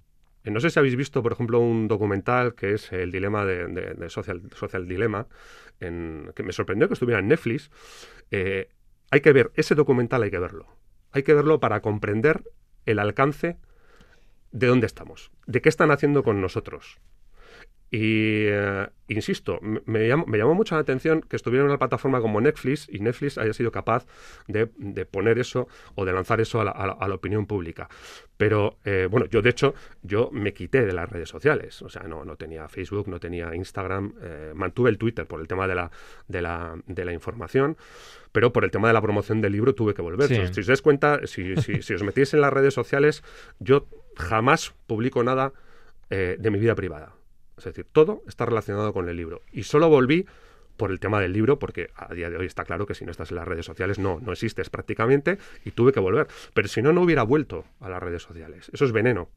No 0.45 0.59
sé 0.61 0.69
si 0.69 0.79
habéis 0.79 0.95
visto, 0.95 1.21
por 1.21 1.33
ejemplo, 1.33 1.59
un 1.59 1.87
documental 1.87 2.55
que 2.55 2.73
es 2.73 2.91
el 2.93 3.11
dilema 3.11 3.45
de, 3.45 3.67
de- 3.67 3.93
de 3.93 4.09
social, 4.09 4.41
social 4.55 4.87
Dilema, 4.87 5.27
en- 5.79 6.31
que 6.35 6.43
me 6.43 6.53
sorprendió 6.53 6.87
que 6.87 6.93
estuviera 6.93 7.19
en 7.19 7.27
Netflix. 7.27 7.69
Hay 9.11 9.21
que 9.21 9.33
ver, 9.33 9.51
ese 9.55 9.75
documental 9.75 10.23
hay 10.23 10.31
que 10.31 10.39
verlo. 10.39 10.67
Hay 11.11 11.23
que 11.23 11.33
verlo 11.33 11.59
para 11.59 11.81
comprender 11.81 12.43
el 12.85 12.99
alcance 12.99 13.57
de 14.51 14.67
dónde 14.67 14.85
estamos, 14.87 15.31
de 15.47 15.61
qué 15.61 15.69
están 15.69 15.91
haciendo 15.91 16.23
con 16.23 16.41
nosotros. 16.41 16.99
Y 17.91 18.45
eh, 18.45 18.87
insisto, 19.07 19.57
me 19.61 20.07
llamó, 20.07 20.27
me 20.27 20.37
llamó 20.37 20.53
mucho 20.53 20.75
la 20.75 20.81
atención 20.81 21.21
que 21.21 21.35
estuviera 21.35 21.63
en 21.63 21.69
una 21.71 21.79
plataforma 21.79 22.21
como 22.21 22.39
Netflix 22.39 22.87
y 22.87 22.99
Netflix 22.99 23.39
haya 23.39 23.51
sido 23.51 23.71
capaz 23.71 24.05
de, 24.47 24.69
de 24.77 25.07
poner 25.07 25.39
eso 25.39 25.67
o 25.95 26.05
de 26.05 26.13
lanzar 26.13 26.39
eso 26.39 26.61
a 26.61 26.65
la, 26.65 26.69
a 26.71 26.85
la- 26.85 26.93
a 26.93 27.07
la 27.07 27.15
opinión 27.15 27.47
pública. 27.47 27.89
Pero 28.37 28.77
eh, 28.85 29.07
bueno, 29.09 29.25
yo 29.25 29.41
de 29.41 29.49
hecho, 29.49 29.73
yo 30.03 30.29
me 30.31 30.53
quité 30.53 30.85
de 30.85 30.93
las 30.93 31.09
redes 31.09 31.29
sociales. 31.29 31.81
O 31.81 31.89
sea, 31.89 32.03
no, 32.03 32.23
no 32.25 32.35
tenía 32.35 32.67
Facebook, 32.69 33.07
no 33.07 33.19
tenía 33.19 33.55
Instagram, 33.55 34.13
eh, 34.21 34.51
mantuve 34.53 34.91
el 34.91 34.99
Twitter 34.99 35.25
por 35.25 35.41
el 35.41 35.47
tema 35.47 35.67
de 35.67 35.73
la, 35.73 35.89
de 36.27 36.43
la, 36.43 36.75
de 36.85 37.05
la 37.05 37.11
información. 37.13 37.75
Pero 38.31 38.53
por 38.53 38.65
el 38.65 38.69
tema 38.69 38.87
de 38.89 38.93
la 38.93 39.01
promoción 39.01 39.41
del 39.41 39.53
libro 39.53 39.73
tuve 39.73 39.95
que 39.95 40.03
volver. 40.03 40.27
Sí. 40.27 40.35
Si, 40.35 40.53
si 40.53 40.59
os 40.59 40.67
dais 40.67 40.83
cuenta, 40.83 41.21
si, 41.25 41.55
si- 41.57 41.81
si 41.81 41.93
os 41.95 42.03
metéis 42.03 42.35
en 42.35 42.41
las 42.41 42.53
redes 42.53 42.75
sociales, 42.75 43.23
yo 43.57 43.87
jamás 44.19 44.73
publico 44.85 45.23
nada 45.23 45.53
eh, 46.09 46.37
de 46.39 46.51
mi 46.51 46.59
vida 46.59 46.75
privada. 46.75 47.13
Es 47.57 47.63
decir, 47.63 47.85
todo 47.91 48.23
está 48.27 48.45
relacionado 48.45 48.93
con 48.93 49.09
el 49.09 49.15
libro. 49.15 49.41
Y 49.51 49.63
solo 49.63 49.89
volví 49.89 50.25
por 50.77 50.91
el 50.91 50.99
tema 50.99 51.19
del 51.19 51.33
libro, 51.33 51.59
porque 51.59 51.89
a 51.95 52.13
día 52.13 52.29
de 52.29 52.37
hoy 52.37 52.45
está 52.45 52.63
claro 52.63 52.85
que 52.85 52.95
si 52.95 53.03
no 53.03 53.11
estás 53.11 53.31
en 53.31 53.35
las 53.35 53.47
redes 53.47 53.65
sociales 53.65 53.99
no, 53.99 54.19
no 54.21 54.31
existes 54.31 54.69
prácticamente, 54.69 55.37
y 55.65 55.71
tuve 55.71 55.91
que 55.91 55.99
volver. 55.99 56.27
Pero 56.53 56.67
si 56.69 56.81
no, 56.81 56.93
no 56.93 57.01
hubiera 57.01 57.23
vuelto 57.23 57.65
a 57.81 57.89
las 57.89 58.01
redes 58.01 58.23
sociales. 58.23 58.71
Eso 58.73 58.85
es 58.85 58.91
veneno. 58.93 59.29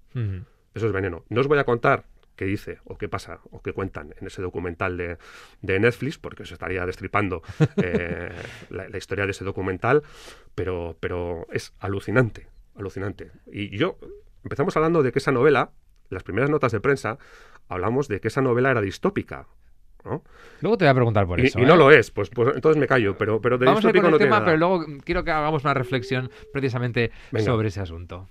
Eso 0.75 0.87
es 0.87 0.93
veneno. 0.93 1.25
No 1.29 1.41
os 1.41 1.49
voy 1.49 1.59
a 1.59 1.65
contar 1.65 2.05
qué 2.37 2.45
dice 2.45 2.79
o 2.85 2.97
qué 2.97 3.09
pasa 3.09 3.41
o 3.51 3.61
qué 3.61 3.73
cuentan 3.73 4.15
en 4.21 4.27
ese 4.27 4.41
documental 4.41 4.97
de, 4.97 5.19
de 5.61 5.81
Netflix, 5.81 6.17
porque 6.17 6.45
os 6.45 6.53
estaría 6.53 6.87
destripando 6.87 7.43
eh, 7.77 8.31
la, 8.71 8.89
la 8.89 8.99
historia 8.99 9.25
de 9.25 9.33
ese 9.33 9.45
documental, 9.45 10.03
pero, 10.55 10.97
pero 11.01 11.47
es 11.51 11.75
alucinante, 11.81 12.49
alucinante. 12.77 13.33
Y 13.51 13.77
yo, 13.77 13.99
empezamos 14.45 14.77
hablando 14.77 15.03
de 15.03 15.13
que 15.13 15.19
esa 15.19 15.33
novela, 15.33 15.71
las 16.11 16.23
primeras 16.23 16.51
notas 16.51 16.73
de 16.73 16.81
prensa, 16.81 17.19
hablamos 17.69 18.09
de 18.09 18.21
que 18.21 18.29
esa 18.29 18.43
novela 18.43 18.71
era 18.71 18.81
distópica. 18.81 19.47
¿no? 20.05 20.23
Luego 20.61 20.79
te 20.79 20.85
voy 20.85 20.91
a 20.91 20.95
preguntar 20.95 21.27
por 21.27 21.41
y, 21.41 21.47
eso. 21.47 21.59
Y 21.59 21.63
¿eh? 21.63 21.67
no 21.67 21.77
lo 21.77 21.91
es, 21.91 22.11
pues, 22.11 22.31
pues, 22.31 22.55
entonces 22.55 22.81
me 22.81 22.87
callo, 22.87 23.17
pero, 23.17 23.41
pero 23.41 23.59
de 23.59 23.67
Vamos 23.67 23.85
a 23.85 23.89
ir 23.89 23.97
con 23.97 24.07
el 24.07 24.11
no 24.11 24.19
tema, 24.19 24.41
nada. 24.41 24.45
pero 24.45 24.57
luego 24.57 24.85
quiero 25.05 25.25
que 25.25 25.31
hagamos 25.31 25.65
una 25.65 25.75
reflexión 25.75 26.31
precisamente 26.53 27.13
Venga. 27.31 27.45
sobre 27.45 27.69
ese 27.69 27.81
asunto. 27.81 28.29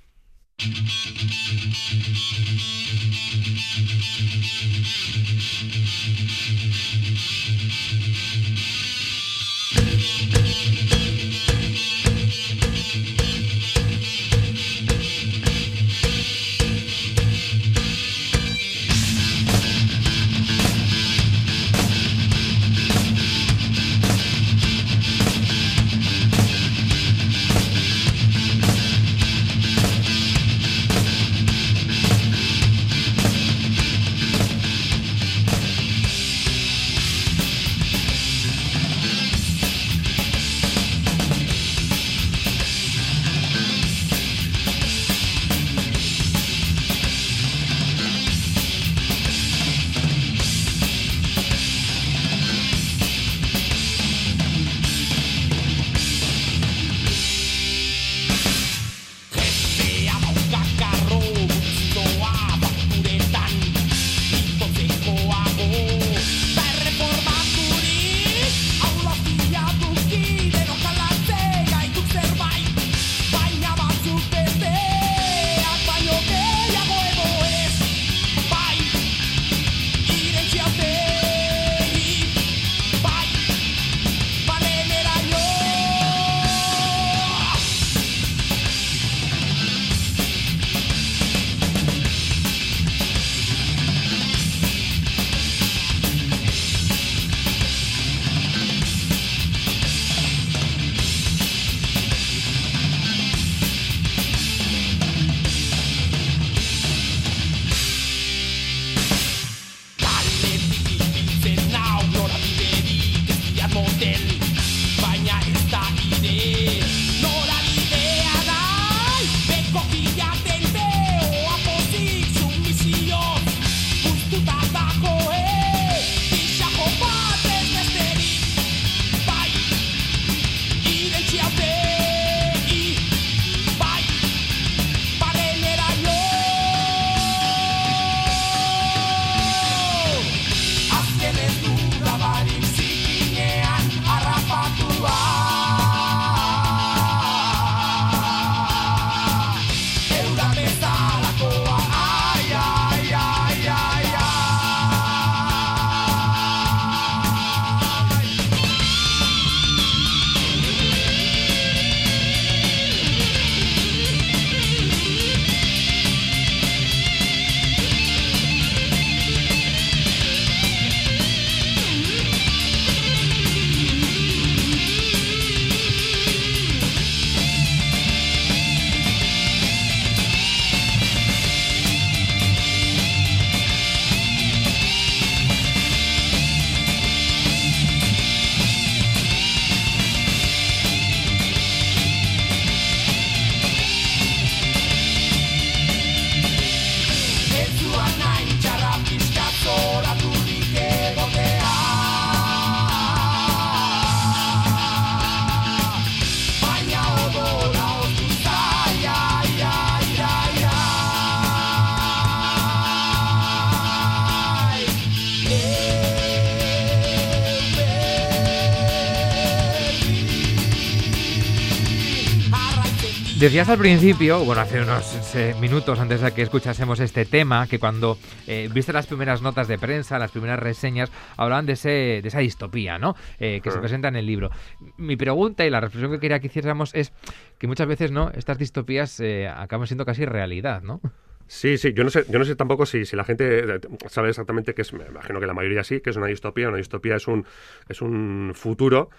Decías 223.42 223.70
al 223.70 223.80
principio, 223.80 224.46
bueno, 224.46 224.62
hace 224.62 224.84
unos 224.84 225.36
eh, 225.36 225.56
minutos 225.60 226.00
antes 226.00 226.22
de 226.22 226.32
que 226.32 226.44
escuchásemos 226.44 227.00
este 227.00 227.26
tema, 227.26 227.66
que 227.66 227.80
cuando 227.80 228.20
eh, 228.46 228.70
viste 228.72 228.94
las 228.94 229.08
primeras 229.08 229.42
notas 229.42 229.68
de 229.68 229.80
prensa, 229.80 230.20
las 230.20 230.30
primeras 230.30 230.60
reseñas, 230.60 231.12
hablaban 231.38 231.66
de, 231.66 231.74
ese, 231.74 231.90
de 232.22 232.28
esa 232.28 232.38
distopía, 232.38 233.00
¿no? 233.00 233.16
Eh, 233.40 233.60
que 233.64 233.72
se 233.72 233.80
presenta 233.80 234.10
en 234.10 234.16
el 234.16 234.28
libro. 234.28 234.52
Mi 234.98 235.16
pregunta 235.16 235.66
y 235.66 235.72
la 235.72 235.80
reflexión 235.80 236.12
que 236.12 236.20
quería 236.20 236.40
que 236.40 236.48
hiciéramos 236.48 236.94
es 236.94 237.14
que 237.58 237.66
muchas 237.66 237.88
veces, 237.88 238.12
¿no? 238.12 238.30
Estas 238.30 238.60
distopías 238.60 239.20
acaban 239.56 239.88
siendo 239.88 240.06
casi 240.06 240.24
realidad, 240.24 240.84
¿no? 240.84 241.02
Sí, 241.48 241.80
sí, 241.80 241.94
yo 241.94 242.04
no 242.04 242.12
sé, 242.12 242.26
yo 242.30 242.38
no 242.38 242.46
sé 242.46 242.56
tampoco 242.56 242.86
si, 242.86 243.06
si 243.06 243.16
la 243.16 243.24
gente 243.24 243.66
sabe 244.08 244.30
exactamente 244.30 244.76
qué 244.76 244.84
es, 244.84 244.94
me 244.94 245.08
imagino 245.08 245.40
que 245.40 245.48
la 245.48 245.56
mayoría 245.56 245.84
sí, 245.84 246.00
que 246.00 246.12
es 246.12 246.16
una 246.16 246.28
distopía. 246.28 246.68
Una 246.68 246.78
distopía 246.78 247.16
es 247.16 247.28
un, 247.28 247.48
es 247.90 248.04
un 248.04 248.52
futuro, 248.54 249.10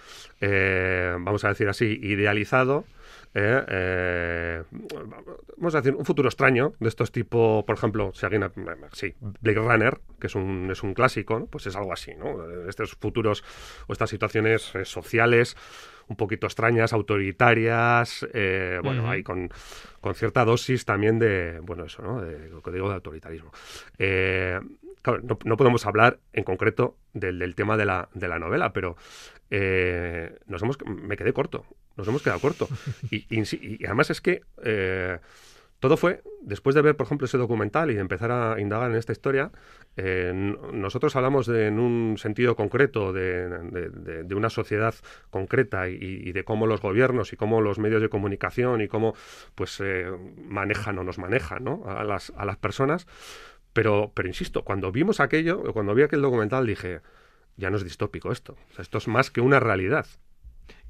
vamos 0.40 1.44
a 1.44 1.48
decir 1.48 1.68
así, 1.68 1.98
idealizado, 2.00 2.84
eh, 3.34 3.64
eh, 3.66 4.62
vamos 5.56 5.74
a 5.74 5.80
decir, 5.80 5.94
un 5.94 6.04
futuro 6.04 6.28
extraño 6.28 6.74
de 6.80 6.88
estos 6.88 7.12
tipo, 7.12 7.64
por 7.66 7.76
ejemplo, 7.76 8.12
si 8.12 8.26
alguien, 8.26 8.50
sí, 8.92 9.14
Blade 9.40 9.58
Runner, 9.58 10.00
que 10.20 10.26
es 10.26 10.34
un, 10.34 10.70
es 10.70 10.82
un 10.82 10.92
clásico, 10.92 11.46
pues 11.46 11.66
es 11.66 11.76
algo 11.76 11.92
así, 11.92 12.14
¿no? 12.14 12.68
Estos 12.68 12.92
futuros 12.92 13.42
o 13.86 13.92
estas 13.92 14.10
situaciones 14.10 14.74
eh, 14.74 14.84
sociales 14.84 15.56
un 16.08 16.16
poquito 16.16 16.46
extrañas, 16.46 16.92
autoritarias, 16.92 18.26
bueno, 18.82 19.08
hay 19.08 19.22
con, 19.22 19.48
con, 20.00 20.14
cierta 20.14 20.44
dosis 20.44 20.84
también 20.84 21.18
de, 21.18 21.60
bueno, 21.62 21.84
eso, 21.84 22.02
¿no? 22.02 22.20
De 22.20 22.50
lo 22.50 22.60
que 22.60 22.70
digo 22.70 22.88
de 22.88 22.96
autoritarismo. 22.96 23.50
claro, 25.00 25.22
no, 25.22 25.56
podemos 25.56 25.86
hablar 25.86 26.18
en 26.34 26.44
concreto 26.44 26.96
del, 27.14 27.38
del 27.38 27.54
tema 27.54 27.78
de 27.78 27.86
la, 27.86 28.08
de 28.12 28.28
la 28.28 28.38
novela, 28.38 28.74
pero 28.74 28.96
nos 29.48 30.62
hemos, 30.62 30.76
me 30.84 31.16
quedé 31.16 31.32
corto 31.32 31.64
nos 31.96 32.08
hemos 32.08 32.22
quedado 32.22 32.40
corto. 32.40 32.68
Y, 33.10 33.84
además 33.84 34.10
es 34.10 34.20
que 34.20 34.42
eh, 34.64 35.18
todo 35.82 35.96
fue, 35.96 36.22
después 36.40 36.76
de 36.76 36.80
ver, 36.80 36.96
por 36.96 37.06
ejemplo, 37.06 37.24
ese 37.24 37.38
documental 37.38 37.90
y 37.90 37.94
de 37.94 38.00
empezar 38.00 38.30
a 38.30 38.60
indagar 38.60 38.88
en 38.92 38.96
esta 38.96 39.10
historia, 39.10 39.50
eh, 39.96 40.32
nosotros 40.72 41.16
hablamos 41.16 41.46
de, 41.46 41.66
en 41.66 41.80
un 41.80 42.18
sentido 42.18 42.54
concreto 42.54 43.12
de, 43.12 44.24
una 44.32 44.48
sociedad 44.48 44.94
concreta 45.30 45.88
y, 45.88 46.30
de 46.30 46.44
cómo 46.44 46.68
los 46.68 46.80
gobiernos 46.80 47.32
y 47.32 47.36
cómo 47.36 47.60
los 47.60 47.80
medios 47.80 48.00
de 48.00 48.08
comunicación 48.08 48.80
y 48.80 48.86
cómo 48.86 49.16
pues 49.56 49.80
eh, 49.80 50.06
manejan 50.36 51.00
o 51.00 51.02
nos 51.02 51.18
manejan 51.18 51.64
¿no? 51.64 51.82
a, 51.84 52.04
las, 52.04 52.32
a 52.36 52.44
las 52.44 52.58
personas. 52.58 53.08
Pero, 53.72 54.12
pero 54.14 54.28
insisto, 54.28 54.62
cuando 54.62 54.92
vimos 54.92 55.18
aquello, 55.18 55.64
cuando 55.72 55.96
vi 55.96 56.04
aquel 56.04 56.22
documental, 56.22 56.64
dije, 56.64 57.00
ya 57.56 57.70
no 57.70 57.76
es 57.76 57.82
distópico 57.82 58.30
esto. 58.30 58.56
esto 58.78 58.98
es 58.98 59.08
más 59.08 59.32
que 59.32 59.40
una 59.40 59.58
realidad. 59.58 60.06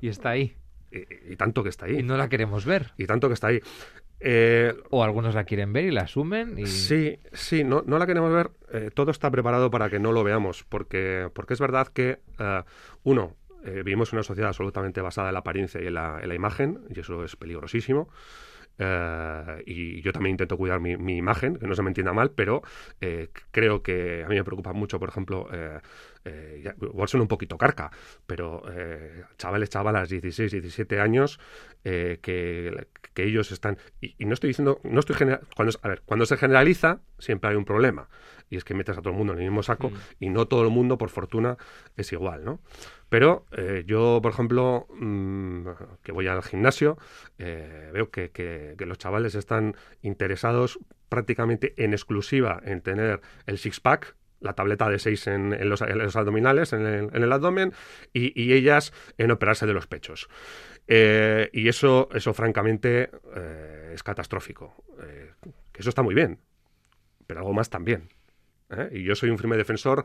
Y 0.02 0.08
está 0.08 0.28
ahí. 0.28 0.54
Y, 0.92 1.36
tanto 1.36 1.62
que 1.62 1.70
está 1.70 1.86
ahí. 1.86 2.00
Y 2.00 2.02
no 2.02 2.16
la 2.16 2.28
queremos 2.28 2.64
ver. 2.64 2.92
Y 2.98 3.06
tanto 3.06 3.28
que 3.28 3.34
está 3.34 3.48
ahí. 3.48 3.60
Eh, 4.20 4.74
o 4.90 5.02
algunos 5.02 5.34
la 5.34 5.44
quieren 5.44 5.72
ver 5.72 5.84
y 5.86 5.90
la 5.90 6.02
asumen. 6.02 6.58
Y... 6.58 6.66
Sí, 6.66 7.18
sí, 7.32 7.64
no, 7.64 7.82
no 7.86 7.98
la 7.98 8.06
queremos 8.06 8.32
ver. 8.32 8.50
Eh, 8.72 8.90
todo 8.92 9.10
está 9.10 9.30
preparado 9.30 9.70
para 9.70 9.90
que 9.90 9.98
no 9.98 10.12
lo 10.12 10.22
veamos, 10.22 10.64
porque, 10.68 11.30
porque 11.34 11.54
es 11.54 11.60
verdad 11.60 11.88
que, 11.88 12.20
uh, 12.38 12.62
uno, 13.02 13.36
vivimos 13.64 14.12
en 14.12 14.16
una 14.16 14.24
sociedad 14.24 14.48
absolutamente 14.48 15.00
basada 15.00 15.28
en 15.28 15.34
la 15.34 15.40
apariencia 15.40 15.80
y 15.80 15.86
en 15.86 15.94
la, 15.94 16.18
en 16.20 16.28
la 16.28 16.34
imagen, 16.34 16.80
y 16.90 16.98
eso 16.98 17.24
es 17.24 17.36
peligrosísimo. 17.36 18.08
Eh, 18.78 19.62
y 19.66 20.02
yo 20.02 20.12
también 20.12 20.34
intento 20.34 20.56
cuidar 20.56 20.80
mi, 20.80 21.16
imagen, 21.16 21.56
que 21.56 21.66
no 21.66 21.74
se 21.74 21.82
me 21.82 21.90
entienda 21.90 22.12
mal, 22.12 22.30
pero 22.30 22.62
eh, 23.00 23.28
creo 23.50 23.82
que 23.82 24.24
a 24.24 24.28
mí 24.28 24.34
me 24.34 24.44
preocupa 24.44 24.72
mucho, 24.72 24.98
por 24.98 25.08
ejemplo, 25.08 25.48
eh, 25.52 25.80
igual 26.80 27.08
suena 27.08 27.22
un 27.22 27.28
poquito 27.28 27.58
carca, 27.58 27.90
pero 28.26 28.62
chavales, 29.36 29.70
chavalas, 29.70 30.08
16, 30.08 30.52
17 30.52 31.00
años, 31.00 31.38
que, 31.82 32.86
ellos 33.16 33.52
están... 33.52 33.76
Y, 34.00 34.24
no 34.24 34.34
estoy 34.34 34.48
diciendo, 34.48 34.80
no 34.84 35.00
estoy 35.00 35.16
cuando, 35.54 35.78
a 35.82 35.88
ver, 35.88 36.02
cuando 36.04 36.26
se 36.26 36.36
generaliza, 36.36 37.00
siempre 37.18 37.50
hay 37.50 37.56
un 37.56 37.64
problema, 37.64 38.08
y 38.50 38.56
es 38.56 38.64
que 38.64 38.74
metes 38.74 38.96
a 38.96 39.00
todo 39.00 39.10
el 39.10 39.18
mundo 39.18 39.32
en 39.32 39.40
el 39.40 39.44
mismo 39.44 39.62
saco, 39.62 39.90
mm. 39.90 39.94
y 40.20 40.30
no 40.30 40.46
todo 40.46 40.62
el 40.62 40.70
mundo, 40.70 40.98
por 40.98 41.10
fortuna, 41.10 41.56
es 41.96 42.12
igual, 42.12 42.44
¿no? 42.44 42.60
Pero 43.12 43.44
eh, 43.52 43.84
yo, 43.86 44.20
por 44.22 44.32
ejemplo, 44.32 44.86
mm, 44.88 45.66
que 46.02 46.12
voy 46.12 46.28
al 46.28 46.42
gimnasio, 46.42 46.96
eh, 47.38 47.90
veo 47.92 48.10
que, 48.10 48.74
los 48.78 48.96
chavales 48.96 49.34
están 49.34 49.76
interesados 50.00 50.78
prácticamente 51.10 51.74
en 51.76 51.92
exclusiva 51.92 52.62
en 52.64 52.80
tener 52.80 53.20
el 53.44 53.58
six-pack, 53.58 54.16
la 54.40 54.54
tableta 54.54 54.88
de 54.88 54.98
6 54.98 55.26
en, 55.26 55.68
los, 55.68 55.82
abdominales, 56.16 56.72
en 56.72 56.86
el, 56.86 57.32
abdomen, 57.34 57.74
y, 58.14 58.54
ellas 58.54 58.94
en 59.18 59.30
operarse 59.30 59.66
de 59.66 59.74
los 59.74 59.86
pechos. 59.86 60.30
Eh, 60.88 61.50
y 61.52 61.68
eso, 61.68 62.08
eso 62.14 62.32
francamente, 62.32 63.10
es 63.92 64.02
catastrófico. 64.02 64.74
que 65.70 65.82
eso 65.82 65.90
está 65.90 66.00
muy 66.00 66.14
bien, 66.14 66.38
pero 67.26 67.40
algo 67.40 67.52
más 67.52 67.68
también. 67.68 68.08
Y 68.90 69.02
yo 69.04 69.14
soy 69.14 69.30
un 69.30 69.38
firme 69.38 69.56
defensor 69.56 70.04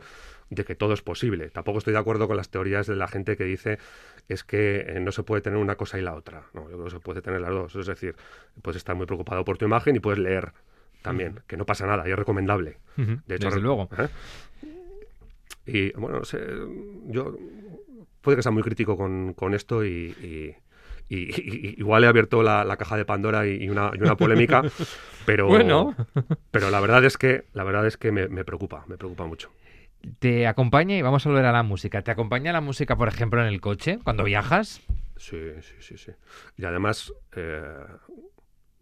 de 0.50 0.64
que 0.64 0.74
todo 0.74 0.94
es 0.94 1.02
posible. 1.02 1.50
Tampoco 1.50 1.78
estoy 1.78 1.92
de 1.92 1.98
acuerdo 1.98 2.26
con 2.26 2.36
las 2.36 2.50
teorías 2.50 2.86
de 2.86 2.96
la 2.96 3.08
gente 3.08 3.36
que 3.36 3.44
dice 3.44 3.78
es 4.28 4.44
que 4.44 4.80
eh, 4.80 5.00
no 5.00 5.12
se 5.12 5.22
puede 5.22 5.42
tener 5.42 5.58
una 5.58 5.76
cosa 5.76 5.98
y 5.98 6.02
la 6.02 6.14
otra. 6.14 6.44
No, 6.52 6.62
yo 6.62 6.76
creo 6.76 6.84
que 6.84 6.90
se 6.90 7.00
puede 7.00 7.22
tener 7.22 7.40
las 7.40 7.50
dos. 7.50 7.74
Es 7.76 7.86
decir, 7.86 8.16
puedes 8.62 8.76
estar 8.76 8.94
muy 8.96 9.06
preocupado 9.06 9.44
por 9.44 9.58
tu 9.58 9.64
imagen 9.64 9.96
y 9.96 10.00
puedes 10.00 10.18
leer 10.18 10.52
también, 11.02 11.40
que 11.46 11.56
no 11.56 11.64
pasa 11.64 11.86
nada 11.86 12.06
y 12.08 12.10
es 12.10 12.18
recomendable. 12.18 12.78
De 12.96 13.36
hecho, 13.36 13.46
Desde 13.46 13.60
luego. 13.60 13.88
¿eh? 13.98 14.08
Y 15.66 15.92
bueno, 15.92 16.22
yo 17.06 17.36
puede 18.20 18.36
que 18.36 18.42
sea 18.42 18.52
muy 18.52 18.62
crítico 18.62 18.96
con, 18.96 19.34
con 19.34 19.54
esto 19.54 19.84
y, 19.84 20.54
igual 21.08 22.04
he 22.04 22.06
abierto 22.06 22.42
la, 22.42 22.76
caja 22.76 22.96
de 22.96 23.04
Pandora 23.04 23.46
y, 23.46 23.68
una, 23.68 23.90
una, 23.90 24.16
polémica, 24.16 24.62
pero, 25.26 25.46
bueno. 25.46 25.94
pero 26.50 26.70
la 26.70 26.80
verdad 26.80 27.04
es 27.04 27.16
que 27.16 27.44
la 27.54 27.64
verdad 27.64 27.86
es 27.86 27.96
que 27.96 28.12
me, 28.12 28.28
me 28.28 28.44
preocupa, 28.44 28.84
me 28.86 28.96
preocupa 28.96 29.26
mucho 29.26 29.50
te 30.18 30.46
acompaña, 30.46 30.96
y 30.96 31.02
vamos 31.02 31.26
a 31.26 31.28
volver 31.28 31.46
a 31.46 31.52
la 31.52 31.62
música, 31.62 32.02
¿te 32.02 32.10
acompaña 32.10 32.52
la 32.52 32.60
música, 32.60 32.96
por 32.96 33.08
ejemplo, 33.08 33.40
en 33.40 33.48
el 33.48 33.60
coche, 33.60 33.98
cuando 34.02 34.24
viajas? 34.24 34.80
Sí, 35.16 35.38
sí, 35.60 35.74
sí, 35.80 35.98
sí. 35.98 36.12
Y 36.56 36.64
además, 36.64 37.12
eh, 37.34 37.84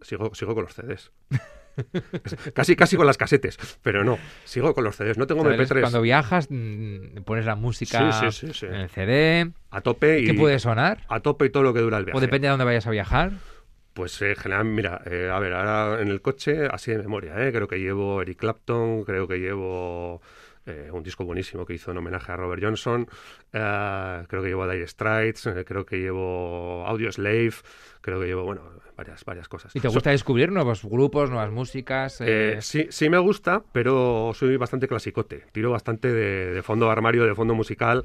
sigo, 0.03 0.35
sigo 0.35 0.55
con 0.55 0.65
los 0.65 0.75
CDs. 0.75 1.13
casi, 2.55 2.77
casi 2.77 2.97
con 2.97 3.07
las 3.07 3.17
casetes, 3.17 3.59
pero 3.83 4.05
no, 4.05 4.19
sigo 4.45 4.75
con 4.75 4.85
los 4.85 4.97
CDs. 4.97 5.19
No 5.19 5.27
tengo 5.27 5.45
MP3. 5.45 5.81
Cuando 5.81 6.01
viajas, 6.01 6.49
mm, 6.51 7.23
pones 7.25 7.45
la 7.45 7.57
música 7.57 8.21
en 8.21 8.75
el 8.75 8.89
CD. 8.89 9.53
A 9.71 9.81
tope. 9.81 10.25
¿Qué 10.25 10.35
puede 10.35 10.59
sonar? 10.59 11.05
A 11.09 11.21
tope 11.21 11.47
y 11.47 11.51
todo 11.51 11.63
lo 11.63 11.75
que 11.75 11.81
dura 11.81 11.99
el 11.99 12.05
viaje. 12.05 12.17
¿O 12.17 12.21
depende 12.21 12.47
de 12.47 12.51
dónde 12.51 12.65
vayas 12.65 12.87
a 12.87 12.91
viajar? 12.91 13.33
Pues 13.93 14.21
en 14.21 14.37
general, 14.37 14.67
mira, 14.67 15.01
eh, 15.07 15.31
a 15.33 15.39
ver, 15.39 15.55
ahora 15.55 16.03
en 16.03 16.09
el 16.09 16.21
coche, 16.21 16.67
así 16.71 16.91
de 16.91 16.99
memoria, 16.99 17.33
¿eh? 17.47 17.51
creo 17.51 17.67
que 17.67 17.79
llevo 17.79 18.21
Eric 18.21 18.39
Clapton, 18.39 19.05
creo 19.05 19.27
que 19.27 19.39
llevo 19.39 20.21
eh, 20.67 20.91
un 20.93 21.05
disco 21.05 21.25
buenísimo 21.25 21.65
que 21.65 21.75
hizo 21.75 21.93
en 21.93 21.99
homenaje 21.99 22.33
a 22.33 22.37
Robert 22.37 22.61
Johnson. 22.61 23.07
Eh, 23.53 24.25
creo 24.27 24.43
que 24.43 24.49
llevo 24.49 24.69
Dire 24.69 24.89
Straits, 24.89 25.47
eh, 25.47 25.65
creo 25.65 25.87
que 25.87 25.97
llevo 25.97 26.85
Audio 26.87 27.13
Slave, 27.13 27.53
creo 28.01 28.21
que 28.21 28.27
llevo, 28.27 28.43
bueno, 28.43 28.63
varias, 28.97 29.25
varias 29.25 29.49
cosas. 29.49 29.77
¿Y 29.77 29.81
te 29.81 29.87
gusta 29.87 30.11
descubrir 30.11 30.51
nuevos 30.51 30.85
grupos, 30.85 31.31
nuevas 31.31 31.53
músicas? 31.53 32.21
sí, 32.61 32.87
sí 32.91 33.09
me 33.09 33.19
gusta, 33.19 33.63
pero 33.73 34.33
soy 34.35 34.57
bastante 34.57 34.89
clasicote. 34.89 35.45
Tiro 35.53 35.71
bastante 35.71 36.13
de, 36.13 36.63
fondo 36.63 36.91
armario, 36.91 37.25
de 37.25 37.35
fondo 37.37 37.55
musical. 37.55 38.05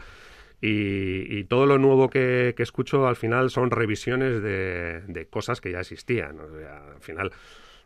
Y, 0.63 1.45
todo 1.45 1.65
lo 1.65 1.79
nuevo 1.79 2.11
que, 2.11 2.53
escucho 2.59 3.07
al 3.07 3.15
final 3.15 3.49
son 3.49 3.71
revisiones 3.71 4.43
de, 4.43 5.27
cosas 5.31 5.59
que 5.61 5.71
ya 5.71 5.79
existían. 5.79 6.37
al 6.39 7.01
final, 7.01 7.31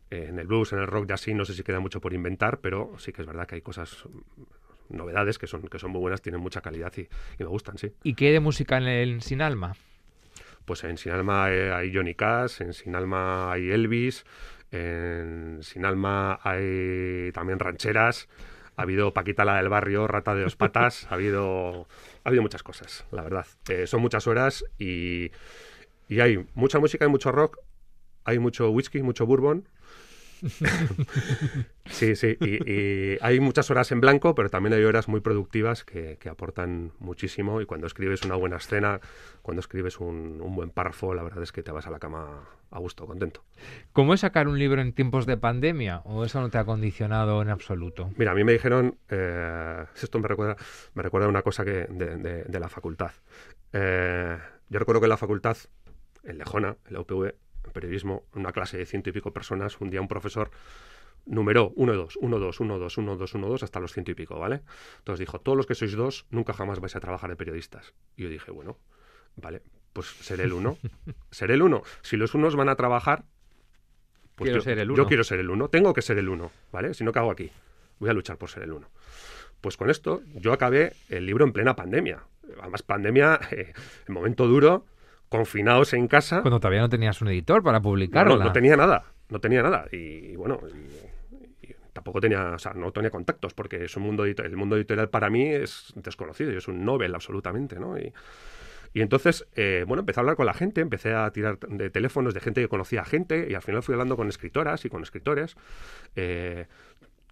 en 0.10 0.38
el 0.38 0.48
blues, 0.48 0.74
en 0.74 0.80
el 0.80 0.88
rock 0.88 1.08
ya 1.08 1.18
sí, 1.18 1.34
no 1.34 1.46
sé 1.46 1.54
si 1.54 1.64
queda 1.64 1.80
mucho 1.80 2.02
por 2.02 2.14
inventar, 2.14 2.60
pero 2.60 2.94
sí 2.98 3.12
que 3.12 3.22
es 3.22 3.28
verdad 3.28 3.48
que 3.48 3.56
hay 3.56 3.62
cosas 3.62 4.06
novedades 4.90 5.38
que 5.38 5.48
son, 5.48 5.64
que 5.64 5.80
son 5.80 5.92
muy 5.92 6.02
buenas, 6.02 6.22
tienen 6.22 6.42
mucha 6.42 6.62
calidad 6.62 6.94
y, 6.98 7.08
me 7.40 7.46
gustan, 7.46 7.78
sí. 7.78 7.94
¿Y 8.04 8.16
qué 8.16 8.32
de 8.32 8.40
música 8.40 8.78
en, 8.78 8.84
el 8.84 9.22
Sin 9.22 9.42
Alma? 9.42 9.76
Pues 10.66 10.84
en 10.84 10.98
Sin 10.98 11.12
Alma 11.12 11.46
hay 11.46 11.94
Johnny 11.94 12.16
Cash, 12.16 12.62
en 12.62 12.74
Sin 12.74 12.96
Alma 12.96 13.52
hay 13.52 13.70
Elvis, 13.72 14.26
en 14.72 15.60
Sin 15.62 15.86
Alma 15.86 16.40
hay 16.44 17.32
también 17.34 17.60
rancheras, 17.60 18.28
ha 18.76 18.82
habido 18.82 19.14
Paquita 19.14 19.46
la 19.46 19.58
del 19.58 19.70
barrio, 19.70 20.08
Rata 20.08 20.36
de 20.36 20.44
dos 20.44 20.56
patas, 20.56 21.08
ha 21.10 21.16
habido, 21.16 21.88
ha 22.24 22.30
habido 22.30 22.42
muchas 22.42 22.64
cosas, 22.64 23.06
la 23.12 23.22
verdad. 23.24 23.46
Eh, 23.70 23.88
son 23.88 24.02
muchas 24.02 24.28
horas 24.28 24.66
y, 24.78 25.32
y 26.10 26.20
hay 26.20 26.46
mucha 26.56 26.80
música 26.80 27.06
y 27.06 27.10
mucho 27.10 27.32
rock, 27.32 27.60
hay 28.26 28.40
mucho 28.40 28.70
whisky, 28.72 29.02
mucho 29.02 29.26
bourbon, 29.26 29.70
sí, 31.86 32.16
sí, 32.16 32.38
y, 32.42 33.18
hay 33.22 33.40
muchas 33.40 33.70
horas 33.72 33.92
en 33.92 34.02
blanco, 34.02 34.36
pero 34.36 34.50
también 34.50 34.74
hay 34.74 34.84
horas 34.84 35.08
muy 35.08 35.22
productivas 35.22 35.84
que, 35.84 36.18
aportan 36.30 36.92
muchísimo 37.00 37.62
y 37.62 37.66
cuando 37.66 37.88
escribes 37.88 38.24
una 38.24 38.36
buena 38.36 38.58
escena, 38.58 39.00
cuando 39.42 39.60
escribes 39.60 40.00
un, 40.00 40.40
buen 40.56 40.70
párrafo, 40.70 41.14
la 41.14 41.24
verdad 41.24 41.44
es 41.44 41.52
que 41.52 41.64
te 41.64 41.72
vas 41.72 41.88
a 41.88 41.92
la 41.92 42.00
cama 42.00 42.44
a 42.72 42.80
gusto, 42.80 43.06
contento. 43.06 43.44
¿Cómo 43.94 44.14
es 44.14 44.22
sacar 44.22 44.48
un 44.48 44.58
libro 44.60 44.82
en 44.82 44.94
tiempos 44.94 45.26
de 45.26 45.38
pandemia 45.38 46.00
o 46.06 46.26
eso 46.26 46.42
no 46.42 46.50
te 46.50 46.58
ha 46.58 46.66
condicionado 46.66 47.42
en 47.42 47.50
absoluto? 47.50 48.12
Mira, 48.18 48.32
a 48.32 48.36
mí 48.36 48.44
me 48.44 48.54
dijeron, 48.54 48.98
eh, 49.10 49.86
esto 50.02 50.20
me 50.20 50.28
recuerda, 50.28 50.58
me 50.94 51.04
recuerda 51.04 51.28
una 51.28 51.42
cosa 51.42 51.64
que 51.64 51.88
de, 51.90 52.60
la 52.60 52.70
facultad. 52.70 53.12
Eh, 53.72 54.38
yo 54.70 54.80
recuerdo 54.80 55.02
que 55.02 55.06
en 55.06 55.10
la 55.10 55.18
facultad, 55.18 55.58
en 56.24 56.38
Lejona, 56.38 56.76
en 56.88 56.94
la 56.94 57.02
UPV, 57.02 57.36
periodismo, 57.72 58.26
una 58.34 58.52
clase 58.52 58.78
de 58.78 58.86
ciento 58.86 59.10
y 59.10 59.14
pico 59.14 59.32
personas, 59.32 59.80
un 59.80 59.90
día 59.90 60.02
un 60.02 60.08
profesor 60.08 60.52
numeró 61.26 61.72
1, 61.76 61.94
2, 61.94 62.18
1, 62.22 62.40
2, 62.40 62.60
1, 62.60 62.78
2, 62.78 62.98
1, 62.98 63.18
2, 63.18 63.34
1, 63.34 63.48
2 63.48 63.64
hasta 63.64 63.80
los 63.80 63.94
ciento 63.94 64.12
y 64.12 64.16
pico, 64.16 64.40
¿vale? 64.40 64.62
Entonces 65.00 65.20
dijo, 65.20 65.40
todos 65.40 65.58
los 65.58 65.66
que 65.66 65.76
sois 65.76 65.94
dos, 65.94 66.26
nunca 66.30 66.54
jamás 66.54 66.80
vais 66.80 66.96
a 66.96 67.00
trabajar 67.00 67.30
de 67.30 67.36
periodistas. 67.36 67.94
Y 68.16 68.24
yo 68.24 68.30
dije, 68.30 68.52
bueno, 68.52 68.78
vale, 69.36 69.62
pues 69.94 70.08
seré 70.08 70.44
el 70.44 70.54
uno. 70.54 70.78
seré 71.32 71.56
el 71.56 71.62
uno. 71.62 71.84
Si 72.02 72.18
los 72.18 72.36
unos 72.36 72.56
van 72.56 72.70
a 72.70 72.76
trabajar, 72.76 73.26
pues 74.36 74.50
quiero 74.50 74.60
yo, 74.60 74.64
ser 74.64 74.80
el 74.80 74.92
uno. 74.92 74.98
yo 75.04 75.08
quiero 75.08 75.24
ser 75.24 75.40
el 75.40 75.50
uno. 75.50 75.70
Tengo 75.70 75.94
que 75.94 76.02
ser 76.02 76.18
el 76.18 76.30
uno, 76.30 76.52
¿vale? 76.72 76.94
Si 76.94 77.04
no, 77.04 77.12
¿qué 77.12 77.20
hago 77.20 77.32
aquí? 77.32 77.50
Voy 78.00 78.10
a 78.10 78.14
luchar 78.14 78.38
por 78.38 78.50
ser 78.50 78.64
el 78.64 78.74
uno. 78.74 78.90
Pues 79.62 79.78
con 79.78 79.90
esto 79.90 80.22
yo 80.36 80.54
acabé 80.54 80.94
el 81.10 81.26
libro 81.26 81.46
en 81.46 81.54
plena 81.54 81.76
pandemia. 81.76 82.24
Además, 82.60 82.84
pandemia, 82.84 83.40
eh, 83.52 83.74
el 84.08 84.14
momento 84.14 84.48
duro, 84.48 84.86
confinados 85.38 85.94
en 85.94 86.08
casa. 86.08 86.42
Cuando 86.42 86.60
todavía 86.60 86.82
no 86.82 86.90
tenías 86.90 87.22
un 87.22 87.28
editor 87.30 87.62
para 87.64 87.82
publicarlo. 87.82 88.38
no, 88.38 88.44
no 88.46 88.52
tenía 88.52 88.76
nada, 88.78 89.04
no 89.30 89.40
tenía 89.40 89.62
nada. 89.64 89.86
Y, 89.92 90.36
bueno, 90.36 90.60
y- 91.62 91.68
y 91.68 91.76
tampoco 91.94 92.22
tenía, 92.22 92.52
o 92.54 92.60
sea, 92.60 92.74
no 92.74 92.92
tenía 92.92 93.10
contactos, 93.10 93.54
porque 93.54 93.86
es 93.86 93.96
un 93.98 94.04
mundo 94.04 94.26
el 94.26 94.56
mundo 94.58 94.76
editorial 94.76 95.10
para 95.10 95.30
mí 95.30 95.48
es 95.50 95.94
desconocido, 95.96 96.52
y 96.52 96.58
es 96.58 96.68
un 96.68 96.84
novel 96.86 97.14
absolutamente, 97.16 97.80
¿no? 97.80 97.98
Y, 97.98 98.14
y 98.94 99.02
entonces, 99.02 99.46
eh, 99.56 99.84
bueno, 99.88 100.02
empecé 100.02 100.20
a 100.20 100.22
hablar 100.22 100.36
con 100.38 100.46
la 100.46 100.54
gente, 100.54 100.80
empecé 100.82 101.14
a 101.14 101.30
tirar 101.32 101.60
de 101.60 101.90
teléfonos 101.90 102.34
de 102.34 102.40
gente 102.40 102.62
que 102.62 102.70
conocía 102.70 103.02
a 103.02 103.06
gente, 103.06 103.48
y 103.50 103.54
al 103.54 103.62
final 103.62 103.84
fui 103.84 103.94
hablando 103.94 104.16
con 104.16 104.30
escritoras 104.30 104.86
y 104.86 104.90
con 104.90 105.04
escritores. 105.04 105.56
Eh, 106.16 106.68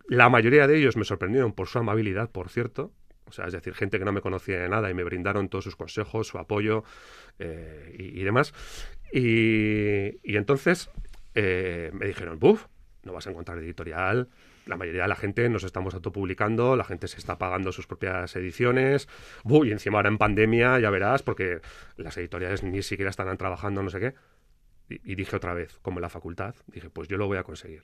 la 0.09 0.27
mayoría 0.29 0.67
de 0.67 0.77
ellos 0.77 0.97
me 0.97 1.05
sorprendieron 1.05 1.53
por 1.53 1.67
su 1.67 1.79
amabilidad, 1.79 2.29
por 2.29 2.49
cierto. 2.49 2.91
Sea, 3.33 3.47
es 3.47 3.53
decir, 3.53 3.73
gente 3.73 3.97
que 3.97 4.05
no 4.05 4.11
me 4.11 4.21
conocía 4.21 4.59
de 4.59 4.69
nada 4.69 4.91
y 4.91 4.93
me 4.93 5.03
brindaron 5.03 5.49
todos 5.49 5.63
sus 5.63 5.75
consejos, 5.75 6.27
su 6.27 6.37
apoyo 6.37 6.83
eh, 7.39 7.95
y, 7.97 8.23
demás. 8.23 8.53
Y, 9.11 10.35
entonces 10.35 10.91
eh, 11.33 11.89
me 11.93 12.05
dijeron, 12.05 12.37
buf, 12.37 12.67
no 13.01 13.11
vas 13.11 13.25
a 13.25 13.31
encontrar 13.31 13.57
editorial. 13.57 14.29
La 14.67 14.77
mayoría 14.77 15.01
de 15.01 15.07
la 15.07 15.15
gente 15.15 15.49
nos 15.49 15.63
estamos 15.63 15.95
autopublicando, 15.95 16.75
la 16.75 16.83
gente 16.83 17.07
se 17.07 17.17
está 17.17 17.39
pagando 17.39 17.71
sus 17.71 17.87
propias 17.87 18.35
ediciones. 18.35 19.09
Buh, 19.43 19.65
y 19.65 19.71
encima 19.71 19.97
ahora 19.97 20.09
en 20.09 20.19
pandemia, 20.19 20.77
ya 20.79 20.91
verás, 20.91 21.23
porque 21.23 21.61
las 21.97 22.15
editoriales 22.17 22.61
ni 22.61 22.83
siquiera 22.83 23.09
están 23.09 23.35
trabajando, 23.37 23.81
no 23.81 23.89
sé 23.89 23.99
qué. 23.99 24.13
Y, 24.89 25.11
y 25.11 25.15
dije 25.15 25.35
otra 25.35 25.55
vez, 25.55 25.79
como 25.81 25.97
en 25.97 26.03
la 26.03 26.09
facultad, 26.09 26.53
dije, 26.67 26.91
pues 26.91 27.07
yo 27.07 27.17
lo 27.17 27.25
voy 27.25 27.39
a 27.39 27.43
conseguir. 27.43 27.81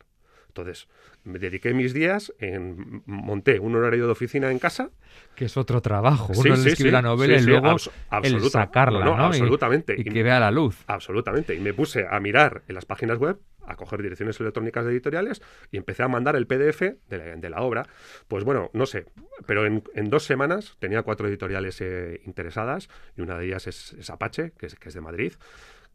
Entonces, 0.49 0.88
me 1.23 1.39
dediqué 1.39 1.73
mis 1.73 1.93
días, 1.93 2.33
en, 2.39 3.03
monté 3.05 3.59
un 3.59 3.75
horario 3.75 4.05
de 4.07 4.12
oficina 4.12 4.51
en 4.51 4.59
casa. 4.59 4.89
Que 5.35 5.45
es 5.45 5.55
otro 5.57 5.79
trabajo. 5.81 6.33
Sí, 6.33 6.41
Uno 6.47 6.55
sí, 6.57 6.69
escribe 6.69 6.89
sí, 6.89 6.91
la 6.93 7.01
novela 7.03 7.35
sí, 7.35 7.39
y 7.41 7.43
sí, 7.43 7.49
luego 7.51 7.77
el 8.23 8.49
sacarla, 8.49 9.05
No, 9.05 9.15
no, 9.15 9.25
absolutamente. 9.25 9.95
Y, 9.97 10.01
Y- 10.01 10.03
que 10.05 10.23
vea 10.23 10.39
la 10.39 10.51
luz. 10.51 10.83
Absolutamente. 10.88 11.53
Y 11.55 11.59
me 11.59 11.73
puse 11.73 12.05
a 12.09 12.19
mirar 12.19 12.63
en 12.67 12.75
las 12.75 12.85
páginas 12.85 13.19
web, 13.19 13.39
a 13.67 13.75
coger 13.75 14.01
direcciones 14.01 14.39
electrónicas 14.39 14.83
de 14.85 14.91
editoriales 14.91 15.43
y 15.71 15.77
empecé 15.77 16.01
a 16.01 16.07
mandar 16.07 16.35
el 16.35 16.47
PDF 16.47 16.81
de 17.07 17.17
la, 17.17 17.35
de 17.35 17.49
la 17.51 17.62
obra. 17.62 17.88
Pues 18.27 18.43
bueno, 18.43 18.71
no 18.73 18.88
sé, 18.88 19.05
pero 19.45 19.67
en, 19.67 19.83
en 19.93 20.09
dos 20.09 20.23
semanas 20.23 20.75
tenía 20.79 21.03
cuatro 21.03 21.27
editoriales 21.27 21.79
eh, 21.81 22.19
interesadas 22.25 22.89
y 23.15 23.21
una 23.21 23.38
de 23.38 23.45
ellas 23.45 23.67
es, 23.67 23.93
es 23.93 24.09
Apache, 24.09 24.53
que 24.57 24.65
es, 24.65 24.75
que 24.75 24.89
es 24.89 24.95
de 24.95 25.01
Madrid. 25.01 25.33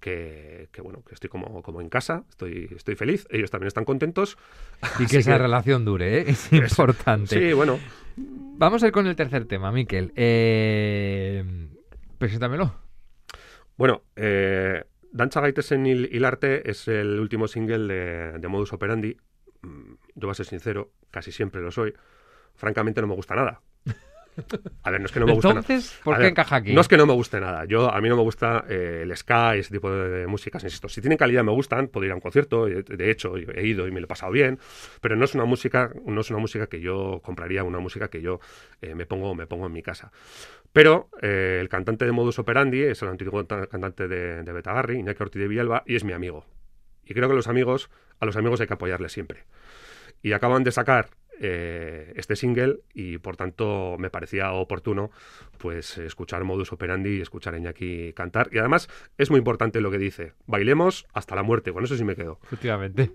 Que, 0.05 0.69
que, 0.71 0.83
bueno, 0.83 1.03
que 1.03 1.15
estoy 1.15 1.31
como, 1.31 1.63
como 1.63 1.81
en 1.81 1.89
casa, 1.89 2.25
estoy, 2.29 2.69
estoy 2.77 2.95
feliz, 2.95 3.27
ellos 3.31 3.51
también 3.51 3.69
están 3.69 3.87
contentos. 3.87 4.37
Y 4.99 5.07
que 5.07 5.17
esa 5.21 5.33
que- 5.33 5.39
relación 5.39 5.87
dure, 5.87 6.19
¿eh? 6.19 6.25
es 6.29 6.53
importante. 6.53 7.39
Sí, 7.39 7.53
bueno, 7.55 7.79
Vamos 8.17 8.83
a 8.83 8.87
ir 8.89 8.93
con 8.93 9.07
el 9.07 9.17
tercer 9.17 9.47
tema, 9.47 9.73
Miquel. 9.73 10.13
Eh... 10.15 11.43
Preséntamelo. 12.19 12.75
Bueno, 13.79 14.03
eh, 14.15 14.85
Dantza 15.11 15.41
gaitezen 15.41 15.87
hil, 15.87 16.09
hilarte 16.13 16.71
es 16.71 16.87
el 16.87 17.19
último 17.19 17.49
single 17.49 17.89
de, 17.93 18.39
de 18.39 18.49
Modus 18.49 18.73
Operandi. 18.75 19.17
Mm, 19.63 19.95
Yo 20.17 20.27
voy 20.29 20.31
a 20.33 20.35
ser 20.35 20.47
sincero, 20.47 20.93
casi 21.11 21.33
siempre 21.33 21.63
lo 21.63 21.71
soy. 21.71 21.95
Francamente 22.57 23.01
no 23.01 23.07
me 23.09 23.15
gusta 23.15 23.35
nada. 23.35 23.63
A 24.83 24.91
ver, 24.91 25.01
no 25.01 25.07
es 25.07 25.13
que 25.13 25.21
no 25.21 25.27
me 25.27 25.33
guste 25.33 25.49
nada. 25.49 25.61
Entonces, 25.61 26.01
¿por 26.03 26.15
A 26.15 26.17
qué 26.17 26.23
ver, 26.25 26.31
encaja 26.33 26.57
aquí? 26.57 26.73
No 26.75 26.81
es 26.81 26.89
que 26.89 26.97
no 26.97 27.07
me 27.07 27.13
guste 27.13 27.41
nada. 27.41 27.65
Yo, 27.65 27.91
a 27.93 28.01
mí 28.01 28.09
no 28.09 28.17
me 28.17 28.23
gusta 28.23 28.65
eh, 28.69 29.01
el 29.03 29.17
ska 29.17 29.57
y 29.57 29.61
ese 29.61 29.73
tipo 29.73 29.91
de, 29.91 30.09
de 30.09 30.27
músicas, 30.27 30.63
insisto. 30.65 30.89
Si 30.89 31.01
tienen 31.01 31.17
calidad 31.19 31.45
me 31.45 31.53
gustan, 31.53 31.89
puedo 31.89 32.05
ir 32.07 32.13
a 32.13 32.15
un 32.15 32.21
concierto, 32.21 32.69
y 32.69 32.83
de, 32.83 33.11
hecho 33.11 33.37
he 33.37 33.67
ido 33.67 33.87
y 33.87 33.91
me 33.91 34.01
lo 34.01 34.05
he 34.05 34.09
pasado 34.09 34.33
bien, 34.33 34.59
pero 35.01 35.17
no 35.17 35.25
es 35.25 35.35
una 35.35 35.45
música, 35.45 35.93
no 36.07 36.21
es 36.21 36.31
una 36.31 36.39
música 36.41 36.67
que 36.67 36.81
yo 36.81 37.21
compraría, 37.23 37.65
una 37.65 37.79
música 37.79 38.09
que 38.09 38.21
yo 38.21 38.41
eh, 38.83 38.95
me 38.95 39.07
pongo, 39.07 39.35
me 39.35 39.47
pongo 39.47 39.67
en 39.67 39.73
mi 39.73 39.83
casa. 39.83 40.11
Pero 40.73 41.09
eh, 41.23 41.59
el 41.61 41.69
cantante 41.69 42.05
de 42.05 42.13
Modus 42.13 42.39
Operandi 42.39 42.83
es 42.83 43.01
el 43.03 43.09
antiguo 43.09 43.45
ta- 43.47 43.67
cantante 43.69 44.09
de, 44.09 44.43
de 44.43 44.53
Betagarri, 44.53 44.99
Iñaki 44.99 45.23
Ortiz 45.23 45.41
de 45.41 45.49
Villalba, 45.49 45.85
y 45.87 45.95
es 45.97 46.05
mi 46.05 46.13
amigo. 46.13 46.45
Y 47.05 47.15
creo 47.15 47.29
que 47.29 47.35
los 47.35 47.47
amigos, 47.49 47.91
a 48.19 48.27
los 48.27 48.37
amigos 48.37 48.61
hay 48.61 48.67
que 48.67 48.75
apoyarles 48.75 49.13
siempre. 49.13 49.45
Y 50.23 50.33
acaban 50.33 50.65
de 50.65 50.73
sacar 50.73 51.11
eh, 51.41 52.13
este 52.17 52.37
single 52.37 52.81
y 52.93 53.19
por 53.19 53.37
tanto 53.37 53.97
me 53.99 54.11
parecía 54.11 54.53
oportuno 54.53 55.11
pues 55.59 55.99
escuchar 55.99 56.45
Modus 56.45 56.73
Operandi 56.73 57.19
y 57.19 57.21
escuchar 57.21 57.55
a 57.55 57.59
Iñaki 57.59 58.13
cantar. 58.13 58.49
Y 58.53 58.59
además 58.59 58.89
es 59.19 59.31
muy 59.31 59.39
importante 59.39 59.81
lo 59.81 59.91
que 59.91 59.99
dice, 59.99 60.33
bailemos 60.47 61.07
hasta 61.13 61.35
la 61.35 61.43
muerte, 61.43 61.73
con 61.73 61.85
eso 61.85 61.97
sí 61.97 62.05
me 62.05 62.17
quedo. 62.17 62.39
Efectivamente. 62.45 63.13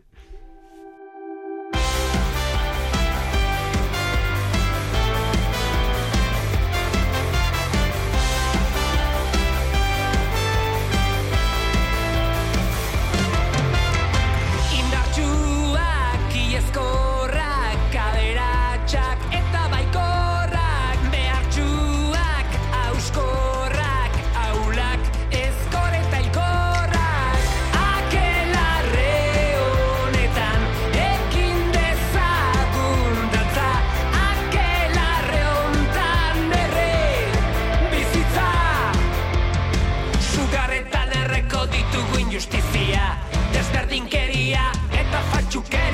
sugarretan 40.40 41.12
erreko 41.24 41.66
ditugu 41.74 42.22
injustizia, 42.24 43.12
desberdinkeria 43.56 44.72
eta 45.04 45.24
fatxukeria. 45.34 45.89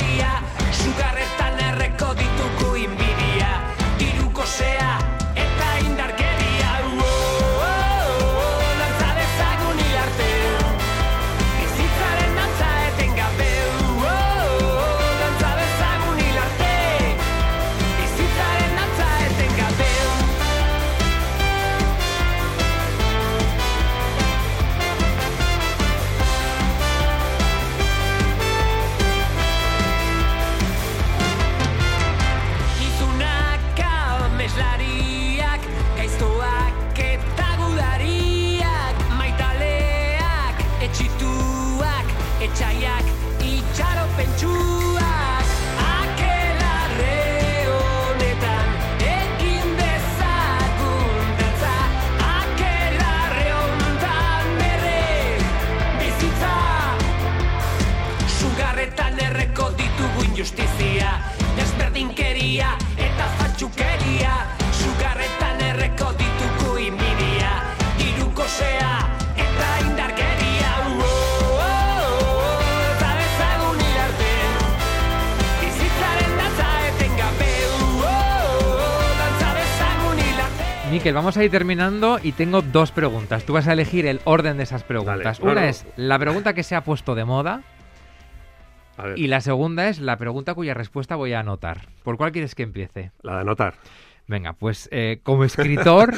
Vamos 81.14 81.38
a 81.38 81.44
ir 81.44 81.52
terminando 81.52 82.20
y 82.22 82.32
tengo 82.34 82.62
dos 82.62 82.92
preguntas. 82.92 83.44
Tú 83.46 83.54
vas 83.54 83.68
a 83.68 83.74
elegir 83.74 84.06
el 84.06 84.22
orden 84.26 84.58
de 84.58 84.64
esas 84.64 84.84
preguntas. 84.84 85.40
Dale. 85.40 85.52
Una 85.52 85.62
no. 85.62 85.68
es 85.68 85.86
la 85.96 86.18
pregunta 86.20 86.54
que 86.54 86.64
se 86.64 86.76
ha 86.76 86.84
puesto 86.84 87.16
de 87.16 87.26
moda 87.26 87.62
A 88.98 89.04
ver, 89.08 89.20
y 89.20 89.28
la 89.28 89.42
segunda 89.42 89.88
es 89.90 90.00
la 90.00 90.18
pregunta 90.18 90.54
cuya 90.54 90.74
respuesta 90.74 91.16
voy 91.16 91.34
a 91.34 91.40
anotar. 91.42 91.88
¿Por 92.04 92.18
cuál 92.18 92.32
quieres 92.32 92.56
que 92.56 92.64
empiece? 92.64 93.12
la 93.22 93.36
de 93.36 93.42
anotar. 93.42 93.76
Venga, 94.28 94.54
pues 94.54 94.90
eh, 94.92 95.20
como 95.24 95.44
escritor, 95.44 96.12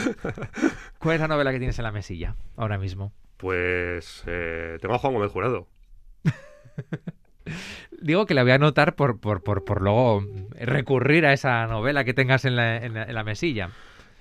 ¿cuál 0.99 1.15
es 1.15 1.21
la 1.21 1.27
novela 1.27 1.51
que 1.51 1.57
tienes 1.57 1.77
en 1.77 1.83
la 1.83 1.91
mesilla 1.91 2.35
ahora 2.55 2.77
mismo? 2.77 3.11
Pues 3.35 4.23
eh, 4.27 4.77
tengo 4.81 4.95
a 4.95 4.99
Juan 4.99 5.13
Gómez 5.13 5.31
Jurado. 5.31 5.67
Digo 8.01 8.25
que 8.25 8.33
la 8.33 8.43
voy 8.43 8.51
a 8.51 8.55
anotar 8.55 8.95
por, 8.95 9.19
por, 9.19 9.41
por, 9.43 9.63
por 9.65 9.81
luego 9.81 10.23
recurrir 10.59 11.25
a 11.25 11.33
esa 11.33 11.65
novela 11.67 12.03
que 12.03 12.13
tengas 12.13 12.45
en 12.45 12.55
la, 12.55 12.77
en 12.77 12.93
la- 12.93 13.03
en 13.03 13.13
la 13.15 13.23
mesilla. 13.23 13.69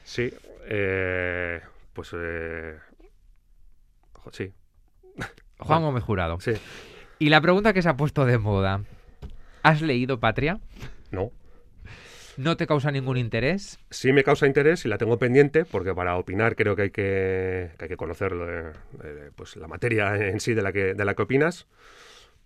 Sí. 0.04 0.32
Eh, 0.68 1.60
pues 1.92 2.10
eh, 2.14 2.78
sí. 4.32 4.52
Juan 5.58 5.82
Gómez 5.82 6.04
Jurado. 6.04 6.38
Sí. 6.40 6.52
Y 7.18 7.30
la 7.30 7.40
pregunta 7.40 7.72
que 7.72 7.82
se 7.82 7.88
ha 7.88 7.96
puesto 7.96 8.24
de 8.26 8.38
moda. 8.38 8.82
¿Has 9.62 9.82
leído 9.82 10.20
Patria? 10.20 10.60
No. 11.10 11.32
¿No 12.36 12.56
te 12.56 12.66
causa 12.66 12.90
ningún 12.90 13.16
interés? 13.16 13.78
Sí 13.90 14.12
me 14.12 14.22
causa 14.22 14.46
interés 14.46 14.84
y 14.84 14.88
la 14.88 14.98
tengo 14.98 15.18
pendiente 15.18 15.64
porque 15.64 15.94
para 15.94 16.16
opinar 16.16 16.54
creo 16.54 16.76
que 16.76 16.82
hay 16.82 16.90
que, 16.90 17.70
que 17.78 17.84
hay 17.84 17.88
que 17.88 17.96
conocer 17.96 18.32
eh, 18.34 18.72
eh, 19.02 19.30
pues 19.34 19.56
la 19.56 19.66
materia 19.68 20.14
en 20.16 20.38
sí 20.40 20.52
de 20.52 20.62
la 20.62 20.72
que, 20.72 20.94
de 20.94 21.04
la 21.04 21.14
que 21.14 21.22
opinas. 21.22 21.66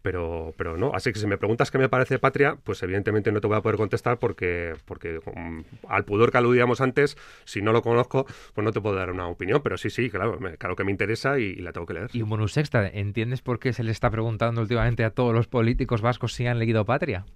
Pero, 0.03 0.55
pero 0.57 0.77
no, 0.77 0.93
así 0.95 1.13
que 1.13 1.19
si 1.19 1.27
me 1.27 1.37
preguntas 1.37 1.71
qué 1.71 1.79
me 1.79 1.89
parece 1.89 2.19
Patria, 2.19 2.57
pues 2.65 2.83
evidentemente 2.83 3.33
no 3.33 3.41
te 3.41 3.47
voy 3.47 3.57
a 3.57 3.61
poder 3.61 3.77
contestar 3.77 4.19
porque, 4.19 4.75
porque 4.87 5.21
mm, 5.35 5.61
al 5.89 6.05
pudor 6.05 6.31
que 6.31 6.39
aludíamos 6.39 6.81
antes, 6.81 7.17
si 7.45 7.61
no 7.61 7.73
lo 7.73 7.83
conozco, 7.83 8.27
pues 8.55 8.65
no 8.65 8.73
te 8.73 8.81
puedo 8.81 8.97
dar 8.97 9.11
una 9.11 9.27
opinión. 9.29 9.61
Pero 9.63 9.77
sí, 9.77 9.91
sí, 9.91 10.11
claro, 10.11 10.39
claro 10.59 10.77
que 10.77 10.85
me 10.85 10.91
interesa 10.91 11.39
y 11.39 11.57
la 11.57 11.73
tengo 11.73 11.87
que 11.87 11.95
leer. 11.95 12.11
Y 12.13 12.23
un 12.23 12.31
bonus 12.31 12.57
extra, 12.57 12.89
¿entiendes 12.89 13.43
por 13.43 13.59
qué 13.59 13.73
se 13.73 13.85
le 13.85 13.93
está 13.93 14.11
preguntando 14.11 14.61
últimamente 14.61 15.05
a 15.05 15.11
todos 15.11 15.35
los 15.35 15.49
políticos 15.49 16.01
vascos 16.01 16.33
si 16.33 16.47
han 16.47 16.59
leído 16.59 16.85
Patria? 16.85 17.27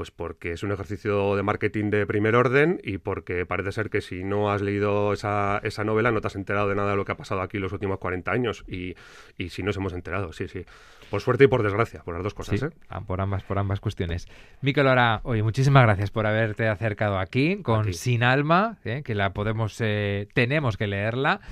Pues 0.00 0.10
porque 0.10 0.52
es 0.52 0.62
un 0.62 0.72
ejercicio 0.72 1.36
de 1.36 1.42
marketing 1.42 1.90
de 1.90 2.06
primer 2.06 2.34
orden 2.34 2.80
y 2.82 2.96
porque 2.96 3.44
parece 3.44 3.70
ser 3.70 3.90
que 3.90 4.00
si 4.00 4.24
no 4.24 4.50
has 4.50 4.62
leído 4.62 5.12
esa, 5.12 5.60
esa 5.62 5.84
novela 5.84 6.10
no 6.10 6.22
te 6.22 6.28
has 6.28 6.36
enterado 6.36 6.70
de 6.70 6.74
nada 6.74 6.92
de 6.92 6.96
lo 6.96 7.04
que 7.04 7.12
ha 7.12 7.18
pasado 7.18 7.42
aquí 7.42 7.58
los 7.58 7.70
últimos 7.74 7.98
40 7.98 8.32
años. 8.32 8.64
Y, 8.66 8.94
y 9.36 9.50
sí 9.50 9.62
nos 9.62 9.76
hemos 9.76 9.92
enterado, 9.92 10.32
sí, 10.32 10.48
sí. 10.48 10.64
Por 11.10 11.20
suerte 11.20 11.44
y 11.44 11.46
por 11.48 11.62
desgracia, 11.62 12.02
por 12.02 12.14
las 12.14 12.24
dos 12.24 12.32
cosas, 12.32 12.58
Sí, 12.58 12.64
¿eh? 12.64 12.70
ah, 12.88 13.02
por 13.02 13.20
ambas, 13.20 13.42
por 13.42 13.58
ambas 13.58 13.78
cuestiones. 13.80 14.26
Miquel 14.62 14.86
Ora, 14.86 15.20
oye, 15.24 15.42
muchísimas 15.42 15.82
gracias 15.82 16.10
por 16.10 16.26
haberte 16.26 16.66
acercado 16.66 17.18
aquí 17.18 17.60
con. 17.62 17.92
Sin 17.92 18.22
Alma, 18.22 18.78
eh, 18.86 19.02
que 19.04 19.14
la 19.14 19.34
podemos, 19.34 19.76
eh, 19.80 20.28
tenemos 20.32 20.78
que 20.78 20.86
leerla. 20.86 21.42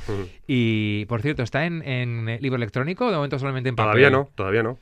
Y, 0.46 1.04
por 1.04 1.20
cierto, 1.20 1.42
¿está 1.42 1.66
en, 1.66 1.86
en, 1.86 2.40
libro 2.40 2.56
electrónico 2.56 3.08
o 3.08 3.10
de 3.10 3.16
momento 3.16 3.38
solamente 3.38 3.68
en 3.68 3.76
papel? 3.76 3.90
Todavía 3.90 4.10
no, 4.10 4.30
todavía 4.34 4.62
no. 4.62 4.78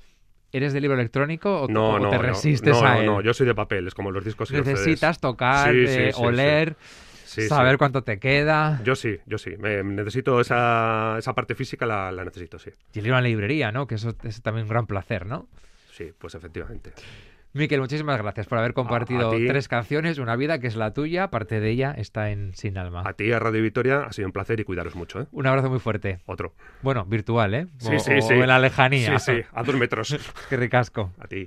¿Eres 0.53 0.73
de 0.73 0.81
libro 0.81 0.97
electrónico 0.97 1.63
o, 1.63 1.69
No, 1.69 1.91
o 1.91 1.99
no, 1.99 2.09
te 2.11 2.17
no, 2.17 2.23
resistes 2.23 2.81
no, 2.81 2.87
a 2.87 2.95
no, 2.95 3.01
él? 3.01 3.07
no, 3.07 3.21
yo 3.21 3.35
soy 3.35 3.47
de 3.47 3.55
papel, 3.55 3.87
es 3.89 3.95
como 3.95 4.11
los 4.11 4.25
discos. 4.25 4.51
Necesitas 4.53 5.19
tocar, 5.21 5.73
Sí, 5.73 5.85
eh, 5.87 6.13
sí, 6.15 6.23
oler, 6.23 6.77
Sí, 7.25 7.43
sí. 7.43 7.49
saber 7.49 7.77
cuánto 7.77 8.03
te 8.03 8.19
queda. 8.19 8.81
Yo 8.85 8.95
sí, 8.95 9.19
yo 9.27 9.37
sí. 9.37 9.57
Me, 9.59 9.83
necesito 9.83 10.41
esa, 10.41 11.17
esa 11.19 11.35
parte 11.35 11.55
física, 11.55 11.85
la, 11.85 12.11
la 12.13 12.25
necesito, 12.25 12.59
sí. 12.59 12.71
Y 12.95 13.01
el 13.01 13.07
ir 13.09 13.13
a 13.13 13.17
la 13.21 13.29
librería, 13.29 13.73
¿no? 13.73 13.87
Que 13.87 13.97
eso 13.97 14.15
es 14.23 14.41
también 14.43 14.65
un 14.65 14.71
gran 14.71 14.87
placer, 14.87 15.27
¿no? 15.27 15.49
Sí, 15.93 16.13
pues 16.17 16.35
efectivamente. 16.35 16.93
Miquel, 17.57 17.81
muchísimas 17.81 18.21
gracias 18.21 18.47
por 18.47 18.59
haber 18.59 18.75
compartido 18.75 19.31
ti. 19.31 19.47
tres 19.47 19.67
canciones, 19.69 20.19
una 20.19 20.37
vida 20.37 20.59
que 20.59 20.67
es 20.67 20.77
la 20.77 20.93
tuya, 20.93 21.29
parte 21.31 21.59
de 21.59 21.71
ella 21.71 21.95
está 21.97 22.31
en 22.31 22.55
Sin 22.55 22.77
Alma. 22.77 23.03
A 23.07 23.15
ti, 23.15 23.33
a 23.33 23.39
Radio 23.39 23.63
Victoria, 23.63 24.03
ha 24.07 24.13
sido 24.13 24.29
un 24.29 24.33
placer 24.33 24.61
y 24.61 24.65
cuidaros 24.65 24.95
mucho, 24.95 25.23
¿eh? 25.23 25.27
Un 25.33 25.47
abrazo 25.47 25.71
muy 25.71 25.79
fuerte. 25.79 26.19
Otro. 26.27 26.55
Bueno, 26.83 27.05
virtual, 27.07 27.55
¿eh? 27.55 27.67
Sí, 27.79 27.95
o, 27.95 27.99
sí, 27.99 28.13
o 28.19 28.23
sí. 28.23 28.35
en 28.35 28.47
la 28.47 28.59
lejanía. 28.59 29.19
Sí, 29.19 29.33
sí, 29.37 29.43
a 29.53 29.63
dos 29.63 29.75
metros. 29.79 30.17
Qué 30.51 30.57
ricasco. 30.57 31.13
A 31.19 31.27
ti. 31.27 31.45